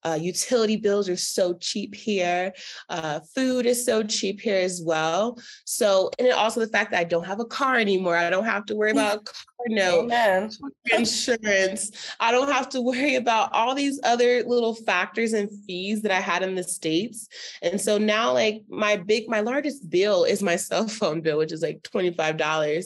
Uh, 0.04 0.18
utility 0.20 0.76
bills 0.76 1.08
are 1.08 1.16
so 1.16 1.54
cheap 1.54 1.94
here. 1.94 2.52
Uh, 2.88 3.20
food 3.34 3.66
is 3.66 3.84
so 3.84 4.02
cheap 4.02 4.40
here 4.40 4.56
as 4.60 4.82
well. 4.84 5.38
So, 5.64 6.10
and 6.18 6.32
also 6.32 6.60
the 6.60 6.68
fact 6.68 6.92
that 6.92 7.00
I 7.00 7.04
don't 7.04 7.26
have 7.26 7.40
a 7.40 7.44
car 7.44 7.76
anymore. 7.76 8.16
I 8.16 8.30
don't 8.30 8.44
have 8.44 8.66
to 8.66 8.76
worry 8.76 8.92
about 8.92 9.16
a 9.16 9.20
car 9.20 9.34
note, 9.68 10.56
insurance. 10.92 11.90
I 12.18 12.32
don't 12.32 12.50
have 12.50 12.68
to 12.70 12.80
worry 12.80 13.16
about 13.16 13.52
all 13.52 13.74
these 13.74 14.00
other 14.04 14.42
little 14.44 14.74
factors 14.74 15.32
and 15.32 15.50
fees 15.66 16.02
that 16.02 16.12
I 16.12 16.20
had 16.20 16.42
in 16.42 16.54
the 16.54 16.64
States. 16.64 17.28
And 17.62 17.80
so 17.80 17.98
now, 17.98 18.32
like, 18.32 18.62
my 18.68 18.96
big, 18.96 19.28
my 19.28 19.40
largest 19.40 19.88
bill 19.90 20.24
is 20.24 20.42
my 20.42 20.56
cell 20.70 20.88
phone 20.88 21.20
bill, 21.20 21.38
which 21.38 21.52
is 21.52 21.62
like 21.62 21.82
$25. 21.82 22.84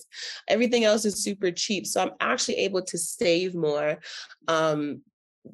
Everything 0.49 0.85
else 0.85 1.05
is 1.05 1.23
super 1.23 1.51
cheap. 1.51 1.87
So 1.87 2.03
I'm 2.03 2.13
actually 2.21 2.57
able 2.57 2.83
to 2.83 2.99
save 2.99 3.55
more. 3.55 3.99
Um, 4.49 5.03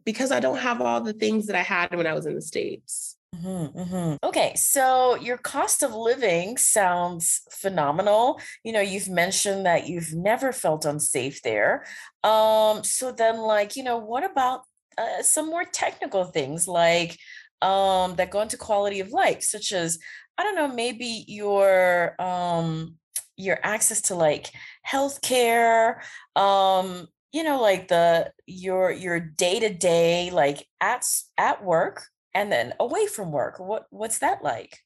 because 0.05 0.31
I 0.33 0.40
don't 0.40 0.59
have 0.59 0.81
all 0.81 1.00
the 1.00 1.12
things 1.12 1.46
that 1.46 1.57
I 1.57 1.62
had 1.62 1.94
when 1.94 2.07
I 2.07 2.14
was 2.14 2.26
in 2.26 2.35
the 2.35 2.42
States. 2.42 3.16
Mm-hmm, 3.35 3.79
mm-hmm. 3.79 4.16
Okay, 4.24 4.55
so 4.57 5.14
your 5.14 5.38
cost 5.38 5.83
of 5.83 5.94
living 5.94 6.57
sounds 6.57 7.42
phenomenal. 7.50 8.40
You 8.64 8.72
know, 8.72 8.81
you've 8.81 9.09
mentioned 9.09 9.66
that 9.66 9.88
you've 9.88 10.12
never 10.12 10.53
felt 10.53 10.85
unsafe 10.85 11.42
there. 11.42 11.85
Um, 12.24 12.83
so 12.83 13.12
then, 13.12 13.38
like, 13.38 13.76
you 13.76 13.85
know, 13.85 13.98
what 13.98 14.29
about 14.29 14.62
uh, 14.98 15.22
some 15.22 15.46
more 15.46 15.64
technical 15.64 16.24
things 16.24 16.66
like 16.66 17.16
um, 17.62 18.16
that 18.16 18.31
go 18.31 18.40
into 18.40 18.57
quality 18.57 19.00
of 19.00 19.11
life, 19.11 19.42
such 19.42 19.72
as 19.72 19.98
I 20.37 20.42
don't 20.42 20.57
know, 20.57 20.68
maybe 20.68 21.24
your 21.29 22.20
um, 22.20 22.96
your 23.37 23.59
access 23.62 24.00
to 24.03 24.14
like 24.14 24.50
healthcare, 24.87 26.00
um, 26.35 27.07
you 27.33 27.43
know 27.43 27.61
like 27.61 27.88
the 27.88 28.33
your 28.47 28.90
your 28.90 29.21
day 29.21 29.61
to 29.61 29.73
day 29.73 30.31
like 30.31 30.66
at 30.81 31.05
at 31.38 31.64
work 31.64 32.05
and 32.35 32.51
then 32.51 32.73
away 32.81 33.07
from 33.07 33.33
work 33.33 33.59
what 33.59 33.87
what's 33.90 34.19
that 34.19 34.43
like 34.43 34.79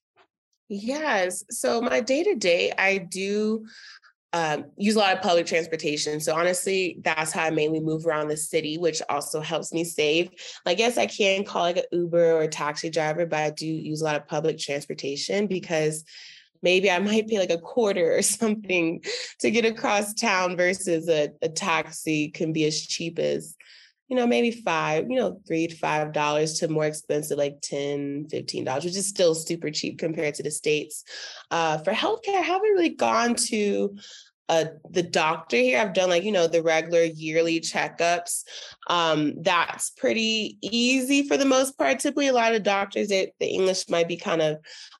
yes 0.69 1.45
so 1.51 1.81
my 1.81 2.01
day 2.01 2.23
to 2.23 2.35
day 2.35 2.73
i 2.79 2.99
do 2.99 3.65
um, 4.35 4.65
use 4.77 4.97
a 4.97 4.99
lot 4.99 5.15
of 5.15 5.23
public 5.23 5.47
transportation. 5.47 6.19
So 6.19 6.35
honestly, 6.35 6.99
that's 7.05 7.31
how 7.31 7.45
I 7.45 7.51
mainly 7.51 7.79
move 7.79 8.05
around 8.05 8.27
the 8.27 8.37
city, 8.37 8.79
which 8.79 9.01
also 9.09 9.41
helps 9.41 9.73
me 9.73 9.85
save. 9.85 10.31
I 10.67 10.75
guess 10.75 10.99
I 10.99 11.07
can 11.07 11.45
call 11.45 11.63
like 11.63 11.77
an 11.77 11.85
Uber 11.93 12.33
or 12.33 12.43
a 12.43 12.49
taxi 12.49 12.91
driver, 12.91 13.27
but 13.27 13.39
I 13.39 13.51
do 13.51 13.65
use 13.65 14.01
a 14.01 14.05
lot 14.05 14.17
of 14.17 14.27
public 14.27 14.59
transportation 14.59 15.47
because 15.47 16.03
maybe 16.65 16.91
I 16.91 16.99
might 16.99 17.29
pay 17.29 17.39
like 17.39 17.51
a 17.51 17.59
quarter 17.59 18.17
or 18.17 18.23
something 18.41 19.05
to 19.41 19.51
get 19.51 19.65
across 19.65 20.15
town 20.15 20.57
versus 20.57 21.09
a, 21.09 21.31
a 21.43 21.49
taxi 21.49 22.31
can 22.31 22.53
be 22.53 22.65
as 22.65 22.81
cheap 22.81 23.21
as, 23.21 23.55
you 24.09 24.17
know, 24.17 24.27
maybe 24.27 24.51
five, 24.51 25.09
you 25.09 25.17
know, 25.17 25.41
three 25.47 25.69
to 25.69 25.77
five 25.77 26.13
dollars 26.13 26.59
to 26.59 26.69
more 26.69 26.87
expensive, 26.87 27.39
like 27.39 27.61
10, 27.63 28.27
15 28.31 28.65
dollars, 28.65 28.85
which 28.85 28.97
is 28.97 29.07
still 29.07 29.35
super 29.35 29.71
cheap 29.71 29.99
compared 29.99 30.35
to 30.35 30.43
the 30.43 30.51
States. 30.51 31.05
Uh, 31.51 31.79
for 31.79 31.93
healthcare, 31.93 32.39
I 32.39 32.43
haven't 32.43 32.71
really 32.71 32.91
gone 32.91 33.35
to 33.35 33.97
uh, 34.49 34.67
the 34.91 35.03
doctor 35.03 35.57
here. 35.57 35.79
I've 35.79 35.95
done 35.95 36.11
like, 36.11 36.25
you 36.25 36.33
know, 36.33 36.47
the 36.47 36.63
regular 36.63 37.03
yearly 37.03 37.61
checkups. 37.61 38.45
Um, 38.89 39.43
that's 39.43 39.91
pretty 39.91 40.59
easy 40.61 41.27
for 41.27 41.37
the 41.37 41.45
most 41.45 41.79
part. 41.79 41.99
Typically, 41.99 42.29
a 42.29 42.33
lot 42.33 42.55
of 42.55 42.63
doctors, 42.63 43.11
it, 43.11 43.35
the 43.41 43.47
English 43.47 43.89
might 43.89 44.09
be 44.09 44.17
kind 44.17 44.43
of 44.43 44.59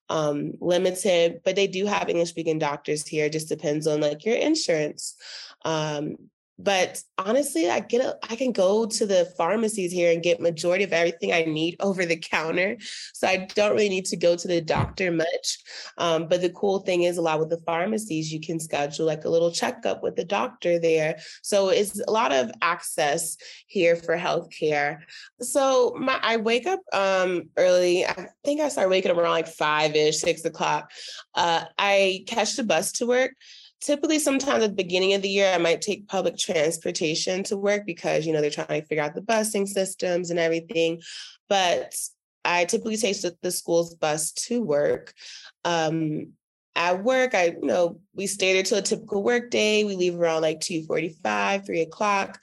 um, 0.09 0.53
limited, 0.61 1.41
but 1.45 1.57
they 1.57 1.67
do 1.67 1.87
have 1.87 2.09
English 2.09 2.31
speaking 2.31 2.59
doctors 2.59 3.07
here. 3.07 3.27
It 3.27 3.33
just 3.33 3.49
depends 3.49 3.87
on 3.87 4.01
like 4.01 4.25
your 4.25 4.37
insurance. 4.37 5.17
Um, 5.65 6.17
but 6.59 7.03
honestly 7.19 7.69
i 7.69 7.81
get 7.81 8.05
a, 8.05 8.17
i 8.31 8.37
can 8.37 8.53
go 8.53 8.87
to 8.87 9.07
the 9.07 9.27
pharmacies 9.37 9.93
here 9.93 10.13
and 10.13 10.23
get 10.23 10.41
majority 10.41 10.85
of 10.85 10.93
everything 10.93 11.33
i 11.33 11.43
need 11.43 11.77
over 11.81 12.07
the 12.07 12.17
counter. 12.17 12.77
So 13.13 13.27
i 13.27 13.49
don't 13.55 13.73
really 13.73 13.89
need 13.89 14.07
to 14.07 14.17
go 14.17 14.37
to 14.37 14.49
the 14.49 14.61
doctor 14.61 15.11
much. 15.11 15.59
Um, 15.99 16.29
but 16.29 16.41
the 16.41 16.51
cool 16.51 16.81
thing 16.81 17.03
is 17.03 17.19
a 17.19 17.23
lot 17.23 17.41
with 17.41 17.51
the 17.51 17.61
pharmacies 17.67 18.33
you 18.33 18.41
can 18.41 18.61
schedule 18.61 19.07
like 19.07 19.25
a 19.25 19.29
little 19.29 19.51
checkup 19.51 20.03
with 20.03 20.17
the 20.17 20.25
doctor 20.25 20.79
there. 20.79 21.19
So 21.43 21.69
it's 21.69 22.01
a 22.01 22.11
lot 22.11 22.33
of 22.33 22.51
access 22.63 23.37
here 23.67 23.97
for 23.97 24.17
healthcare. 24.17 24.99
So 25.41 25.95
my, 25.99 26.19
i 26.23 26.37
wake 26.37 26.67
up 26.67 26.81
um, 26.93 27.51
early 27.57 28.07
i 28.07 28.29
think 28.45 28.61
i 28.61 28.69
start 28.69 28.91
waking 28.91 29.11
up 29.11 29.17
around 29.17 29.31
like 29.31 29.49
five-ish 29.49 30.19
six 30.19 30.45
o'clock. 30.45 30.91
Uh, 31.35 31.65
i 31.79 32.25
catch 32.27 32.57
the 32.57 32.65
bus 32.65 32.93
to 32.93 33.07
work 33.07 33.33
typically 33.81 34.19
sometimes 34.19 34.65
at 34.65 34.71
the 34.71 34.77
beginning 34.77 35.15
of 35.15 35.23
the 35.23 35.29
year 35.29 35.53
i 35.55 35.59
might 35.59 35.83
take 35.83 36.09
public 36.09 36.37
transportation 36.37 37.43
to 37.43 37.57
work 37.57 37.85
because 37.87 38.27
you 38.27 38.33
know 38.33 38.41
they're 38.41 38.51
trying 38.51 38.81
to 38.81 38.87
figure 38.87 39.03
out 39.03 39.15
the 39.15 39.21
busing 39.21 39.67
systems 39.69 40.31
and 40.31 40.39
everything. 40.39 41.01
But 41.49 41.95
i 42.45 42.65
typically 42.65 42.97
take 42.97 43.17
the 43.43 43.51
school's 43.51 43.95
bus 43.95 44.33
to 44.33 44.63
work. 44.63 45.13
Um, 45.65 46.33
at 46.77 47.05
work 47.05 47.37
i 47.37 47.57
you 47.63 47.69
know 47.69 48.01
we 48.17 48.27
stay 48.27 48.53
there 48.53 48.65
till 48.65 48.79
a 48.79 48.83
typical 48.83 49.23
work 49.23 49.51
day. 49.51 49.85
We 49.85 49.97
leave 49.97 50.19
around 50.19 50.43
like 50.43 50.61
2.45 50.61 51.67
3 51.67 51.81
o'clock 51.81 52.41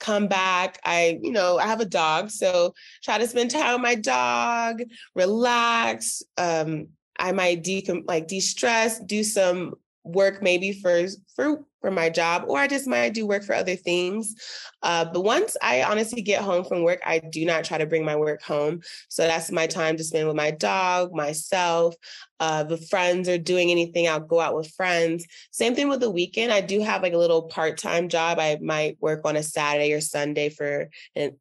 come 0.00 0.26
back. 0.26 0.78
I 0.84 1.18
you 1.22 1.32
know 1.32 1.58
i 1.58 1.66
have 1.66 1.80
a 1.80 1.86
dog 1.86 2.30
so 2.30 2.74
try 3.02 3.18
to 3.18 3.26
spend 3.26 3.50
time 3.50 3.74
with 3.74 3.82
my 3.82 3.94
dog 3.94 4.82
relax. 5.14 6.22
Um, 6.36 6.88
I 7.18 7.32
might 7.32 7.62
de 7.62 7.84
like 8.06 8.26
de-stress, 8.26 8.98
do 9.00 9.22
some 9.22 9.74
work 10.04 10.42
maybe 10.42 10.72
for 10.72 11.06
for 11.34 11.64
for 11.80 11.90
my 11.90 12.08
job 12.08 12.44
or 12.46 12.58
i 12.58 12.66
just 12.66 12.86
might 12.86 13.14
do 13.14 13.26
work 13.26 13.42
for 13.42 13.54
other 13.54 13.76
things. 13.76 14.34
Uh, 14.82 15.04
but 15.04 15.22
once 15.22 15.56
i 15.62 15.82
honestly 15.82 16.22
get 16.22 16.42
home 16.42 16.64
from 16.64 16.82
work 16.82 17.00
i 17.04 17.18
do 17.18 17.44
not 17.44 17.64
try 17.64 17.78
to 17.78 17.86
bring 17.86 18.04
my 18.04 18.14
work 18.14 18.42
home. 18.42 18.80
So 19.08 19.26
that's 19.26 19.50
my 19.50 19.66
time 19.66 19.96
to 19.96 20.04
spend 20.04 20.26
with 20.26 20.36
my 20.36 20.50
dog 20.50 21.14
myself 21.14 21.94
uh, 22.40 22.76
friends 22.90 23.28
are 23.28 23.38
doing 23.38 23.70
anything 23.70 24.08
i'll 24.08 24.20
go 24.20 24.40
out 24.40 24.54
with 24.54 24.70
friends. 24.72 25.26
Same 25.50 25.74
thing 25.74 25.88
with 25.88 26.00
the 26.00 26.10
weekend 26.10 26.52
i 26.52 26.60
do 26.60 26.80
have 26.80 27.02
like 27.02 27.14
a 27.14 27.18
little 27.18 27.42
part-time 27.42 28.08
job 28.08 28.38
i 28.38 28.58
might 28.60 28.96
work 29.00 29.22
on 29.24 29.36
a 29.36 29.42
saturday 29.42 29.92
or 29.92 30.00
sunday 30.00 30.48
for 30.48 30.90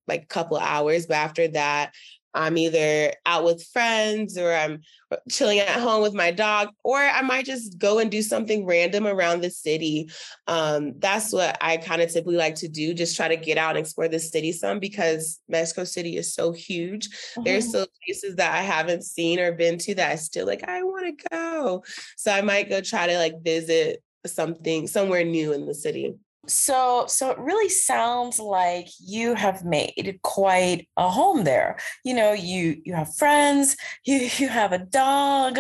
like 0.08 0.24
a 0.24 0.28
couple 0.28 0.58
hours 0.58 1.06
but 1.06 1.16
after 1.16 1.48
that 1.50 1.94
I'm 2.34 2.58
either 2.58 3.14
out 3.26 3.44
with 3.44 3.66
friends 3.74 4.38
or 4.38 4.54
I'm 4.54 4.82
chilling 5.30 5.60
at 5.60 5.80
home 5.80 6.02
with 6.02 6.14
my 6.14 6.32
dog, 6.32 6.70
or 6.84 6.98
I 6.98 7.22
might 7.22 7.46
just 7.46 7.78
go 7.78 8.00
and 8.00 8.10
do 8.10 8.22
something 8.22 8.66
random 8.66 9.06
around 9.06 9.42
the 9.42 9.50
city. 9.50 10.10
Um, 10.48 10.94
that's 10.98 11.32
what 11.32 11.58
I 11.62 11.78
kind 11.78 12.02
of 12.02 12.12
typically 12.12 12.38
like 12.38 12.56
to 12.56 12.68
do, 12.68 12.94
just 12.94 13.16
try 13.16 13.28
to 13.28 13.38
get 13.38 13.58
out 13.58 13.72
and 13.72 13.80
explore 13.80 14.08
the 14.08 14.20
city 14.20 14.52
some 14.52 14.80
because 14.80 15.40
Mexico 15.48 15.84
City 15.84 16.18
is 16.18 16.34
so 16.34 16.52
huge. 16.52 17.10
Mm-hmm. 17.10 17.44
There's 17.44 17.70
still 17.70 17.88
places 18.06 18.36
that 18.38 18.54
I 18.54 18.62
haven't 18.62 19.04
seen 19.04 19.40
or 19.40 19.52
been 19.52 19.78
to 19.80 19.96
that 19.96 20.12
I 20.12 20.16
still 20.16 20.48
like, 20.48 20.68
I 20.68 20.84
want 20.84 21.20
to 21.20 21.28
go. 21.32 21.84
So 22.18 22.32
I 22.32 22.42
might 22.42 22.70
go 22.70 22.82
try 22.82 23.08
to 23.08 23.18
like 23.18 23.44
visit 23.44 24.02
something 24.26 24.88
somewhere 24.88 25.24
new 25.24 25.54
in 25.54 25.66
the 25.66 25.76
city. 25.76 26.16
So, 26.48 27.06
so 27.08 27.32
it 27.32 27.40
really 27.40 27.70
sounds 27.70 28.38
like 28.38 28.90
you 29.00 29.34
have 29.34 29.64
made 29.64 30.20
quite 30.24 30.90
a 30.98 31.10
home 31.10 31.46
there. 31.46 31.78
You 32.04 32.14
know, 32.16 32.34
you 32.34 32.82
you 32.84 32.94
have 32.94 33.16
friends, 33.16 33.78
you 34.06 34.30
you 34.38 34.50
have 34.50 34.74
a 34.74 34.80
dog, 34.80 35.58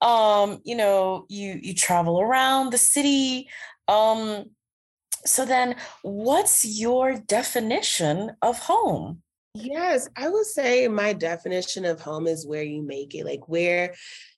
um, 0.00 0.60
you 0.64 0.76
know, 0.76 1.24
you 1.28 1.58
you 1.62 1.74
travel 1.74 2.20
around 2.20 2.70
the 2.70 2.78
city. 2.78 3.48
Um, 3.88 4.50
so 5.24 5.44
then, 5.44 5.76
what's 6.02 6.64
your 6.64 7.14
definition 7.14 8.32
of 8.42 8.58
home? 8.58 9.22
Yes, 9.54 10.08
I 10.16 10.28
would 10.28 10.44
say 10.46 10.86
my 10.86 11.14
definition 11.14 11.86
of 11.86 12.00
home 12.00 12.26
is 12.26 12.46
where 12.46 12.62
you 12.62 12.82
make 12.82 13.14
it, 13.14 13.24
like 13.24 13.48
where 13.48 13.94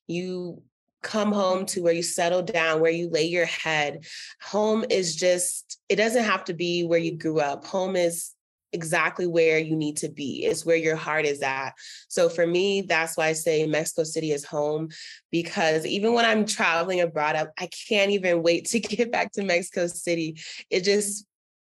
you 0.06 0.62
come 1.02 1.32
home 1.32 1.66
to 1.66 1.82
where 1.82 1.92
you 1.92 2.02
settle 2.02 2.42
down, 2.42 2.80
where 2.80 2.90
you 2.90 3.08
lay 3.10 3.24
your 3.24 3.46
head. 3.46 4.04
Home 4.42 4.84
is 4.90 5.16
just, 5.16 5.80
it 5.88 5.96
doesn't 5.96 6.24
have 6.24 6.44
to 6.44 6.54
be 6.54 6.84
where 6.84 6.98
you 6.98 7.16
grew 7.16 7.40
up. 7.40 7.64
Home 7.66 7.96
is 7.96 8.34
exactly 8.72 9.26
where 9.26 9.58
you 9.58 9.76
need 9.76 9.96
to 9.98 10.08
be. 10.08 10.44
It's 10.44 10.64
where 10.66 10.76
your 10.76 10.96
heart 10.96 11.24
is 11.24 11.42
at. 11.42 11.72
So 12.08 12.28
for 12.28 12.46
me, 12.46 12.82
that's 12.82 13.16
why 13.16 13.28
I 13.28 13.32
say 13.32 13.66
Mexico 13.66 14.04
City 14.04 14.32
is 14.32 14.44
home 14.44 14.88
because 15.30 15.86
even 15.86 16.12
when 16.12 16.24
I'm 16.24 16.44
traveling 16.44 17.00
abroad, 17.00 17.36
I, 17.58 17.68
can't 17.88 18.10
even 18.10 18.42
wait 18.42 18.66
to 18.66 18.80
get 18.80 19.10
back 19.10 19.32
to 19.32 19.42
Mexico 19.42 19.86
City. 19.86 20.38
It 20.70 20.84
just 20.84 21.26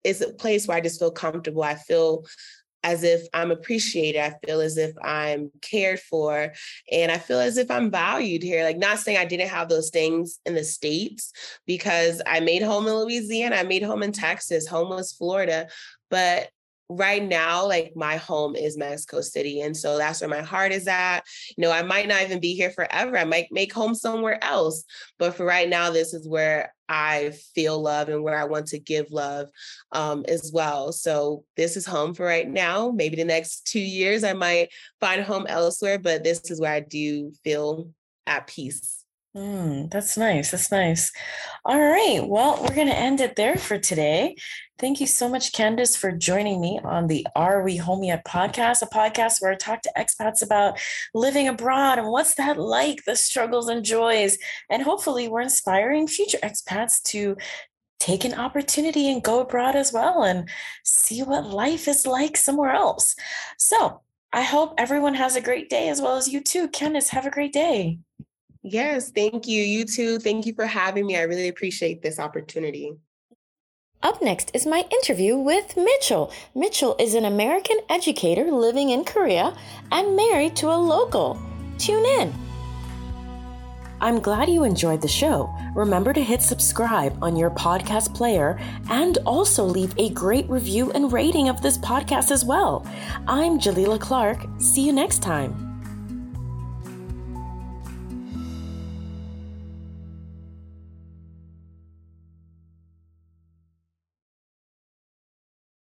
it's 0.05 0.21
a 0.21 0.33
place 0.33 0.67
where 0.67 0.77
I 0.77 0.81
just 0.81 0.99
feel 0.99 1.13
comfortable. 1.13 1.63
I 1.63 1.77
feel 1.77 2.25
as 2.85 3.05
if 3.05 3.27
I'm 3.33 3.51
appreciated. 3.51 4.21
I 4.21 4.35
feel 4.45 4.61
as 4.61 4.77
if 4.77 4.95
I'm 5.03 5.51
cared 5.61 6.01
for. 6.01 6.53
And 6.91 7.13
I 7.13 7.19
feel 7.19 7.39
as 7.39 7.57
if 7.57 7.71
I'm 7.71 7.91
valued 7.91 8.43
here. 8.43 8.65
Like, 8.65 8.79
not 8.79 8.99
saying 8.99 9.19
I 9.19 9.25
didn't 9.25 9.49
have 9.49 9.69
those 9.69 9.91
things 9.91 10.41
in 10.47 10.55
the 10.55 10.65
States 10.65 11.33
because 11.67 12.21
I 12.27 12.41
made 12.41 12.63
home 12.63 12.87
in 12.87 12.95
Louisiana, 12.95 13.57
I 13.57 13.63
made 13.63 13.83
home 13.83 14.03
in 14.03 14.13
Texas, 14.13 14.67
home 14.67 14.91
was 14.91 15.13
Florida. 15.13 15.69
But 16.11 16.51
right 16.97 17.23
now, 17.23 17.67
like 17.67 17.93
my 17.95 18.17
home 18.17 18.55
is 18.57 18.77
Mexico 18.77 19.21
City. 19.21 19.61
And 19.61 19.77
so 19.77 19.99
that's 19.99 20.21
where 20.21 20.31
my 20.31 20.41
heart 20.43 20.73
is 20.73 20.87
at. 20.87 21.21
You 21.57 21.63
know, 21.63 21.71
I 21.71 21.83
might 21.83 22.09
not 22.09 22.23
even 22.23 22.41
be 22.41 22.55
here 22.55 22.71
forever. 22.71 23.17
I 23.17 23.25
might 23.25 23.49
make 23.51 23.73
home 23.73 23.95
somewhere 23.95 24.43
else. 24.43 24.85
But 25.19 25.35
for 25.35 25.45
right 25.45 25.69
now, 25.69 25.91
this 25.91 26.15
is 26.15 26.29
where 26.29 26.75
I 26.89 27.33
feel 27.55 27.81
love 27.81 28.09
and 28.09 28.23
where 28.23 28.39
I 28.39 28.45
want 28.45 28.67
to 28.69 28.79
give 28.79 29.11
love 29.11 29.49
um, 29.93 30.25
as 30.29 30.51
well. 30.53 30.93
So 30.93 31.45
this 31.57 31.77
is 31.77 31.87
home 31.87 32.15
for 32.15 32.27
right 32.27 32.49
now. 32.49 32.91
Maybe 32.91 33.17
the 33.17 33.25
next 33.25 33.67
two 33.67 33.81
years, 33.81 34.25
I 34.25 34.35
might 34.35 34.69
find 35.01 35.23
home 35.23 35.47
elsewhere, 35.49 35.99
but 35.99 36.25
this 36.25 36.51
is 36.51 36.61
where 36.61 36.73
I 36.73 36.81
do 36.81 37.33
feel 37.45 37.91
at 38.27 38.47
peace. 38.47 39.02
Mm, 39.35 39.91
that's 39.91 40.19
nice. 40.19 40.51
That's 40.51 40.71
nice. 40.71 41.11
All 41.65 41.81
right. 41.81 42.21
Well, 42.23 42.59
we're 42.61 42.75
going 42.75 42.89
to 42.89 42.95
end 42.99 43.19
it 43.23 43.35
there 43.35 43.57
for 43.57 43.79
today. 43.79 44.37
Thank 44.79 45.01
you 45.01 45.07
so 45.07 45.27
much, 45.27 45.53
Kandis, 45.53 45.97
for 45.97 46.13
joining 46.13 46.61
me 46.61 46.81
on 46.85 47.07
the 47.07 47.27
Are 47.35 47.63
We 47.63 47.77
Home 47.79 48.03
Yet 48.05 48.27
podcast, 48.27 48.83
a 48.83 48.87
podcast 48.87 49.41
where 49.41 49.53
I 49.53 49.55
talk 49.55 49.81
to 49.83 49.93
expats 49.97 50.43
about 50.43 50.79
living 51.15 51.49
abroad 51.49 51.99
and 51.99 52.09
what's 52.09 52.35
that 52.35 52.59
like, 52.59 53.05
the 53.07 53.17
struggles 53.17 53.69
and 53.69 53.83
joys. 53.83 54.37
And 54.69 54.83
hopefully, 54.83 55.29
we're 55.29 55.41
inspiring 55.41 56.09
future 56.09 56.39
expats 56.43 57.03
to 57.05 57.39
take 58.01 58.27
an 58.27 58.35
opportunity 58.35 59.11
and 59.11 59.23
go 59.23 59.41
abroad 59.41 59.77
as 59.77 59.95
well 59.95 60.25
and 60.25 60.51
see 60.85 61.23
what 61.23 61.47
life 61.47 61.89
is 61.89 62.07
like 62.07 62.37
somewhere 62.37 62.73
else. 62.73 63.15
So, 63.57 64.03
I 64.35 64.43
hope 64.43 64.75
everyone 64.79 65.15
has 65.15 65.37
a 65.37 65.43
great 65.43 65.69
day 65.71 65.89
as 65.91 66.01
well 66.03 66.17
as 66.17 66.29
you 66.29 66.41
too. 66.41 66.69
Kandis, 66.69 67.09
have 67.11 67.27
a 67.27 67.31
great 67.31 67.53
day. 67.53 67.99
Yes, 68.63 69.11
thank 69.11 69.49
you. 69.49 69.63
You 69.63 69.85
too. 69.85 70.19
Thank 70.19 70.47
you 70.47 70.55
for 70.55 70.67
having 70.67 71.07
me. 71.07 71.17
I 71.17 71.23
really 71.23 71.49
appreciate 71.49 72.03
this 72.03 72.19
opportunity. 72.19 72.93
Up 74.03 74.21
next 74.21 74.51
is 74.53 74.67
my 74.67 74.85
interview 74.91 75.37
with 75.37 75.77
Mitchell. 75.77 76.33
Mitchell 76.55 76.97
is 76.99 77.15
an 77.15 77.25
American 77.25 77.79
educator 77.89 78.51
living 78.51 78.91
in 78.91 79.05
Korea 79.05 79.57
and 79.93 80.17
married 80.17 80.57
to 80.57 80.69
a 80.69 80.77
local. 80.77 81.41
Tune 81.79 82.05
in. 82.05 82.33
I'm 84.01 84.19
glad 84.19 84.49
you 84.49 84.65
enjoyed 84.65 85.01
the 85.01 85.07
show. 85.07 85.55
Remember 85.77 86.13
to 86.13 86.23
hit 86.23 86.43
subscribe 86.43 87.17
on 87.23 87.37
your 87.37 87.51
podcast 87.51 88.13
player 88.13 88.59
and 88.91 89.19
also 89.19 89.65
leave 89.65 89.95
a 89.97 90.11
great 90.11 90.51
review 90.51 90.91
and 90.91 91.13
rating 91.13 91.49
of 91.49 91.63
this 91.63 91.79
podcast 91.79 92.33
as 92.33 92.45
well. 92.45 92.85
I'm 93.29 93.61
Jalila 93.61 94.01
Clark. 94.01 94.45
See 94.59 94.85
you 94.85 94.93
next 94.93 95.23
time. 95.23 95.72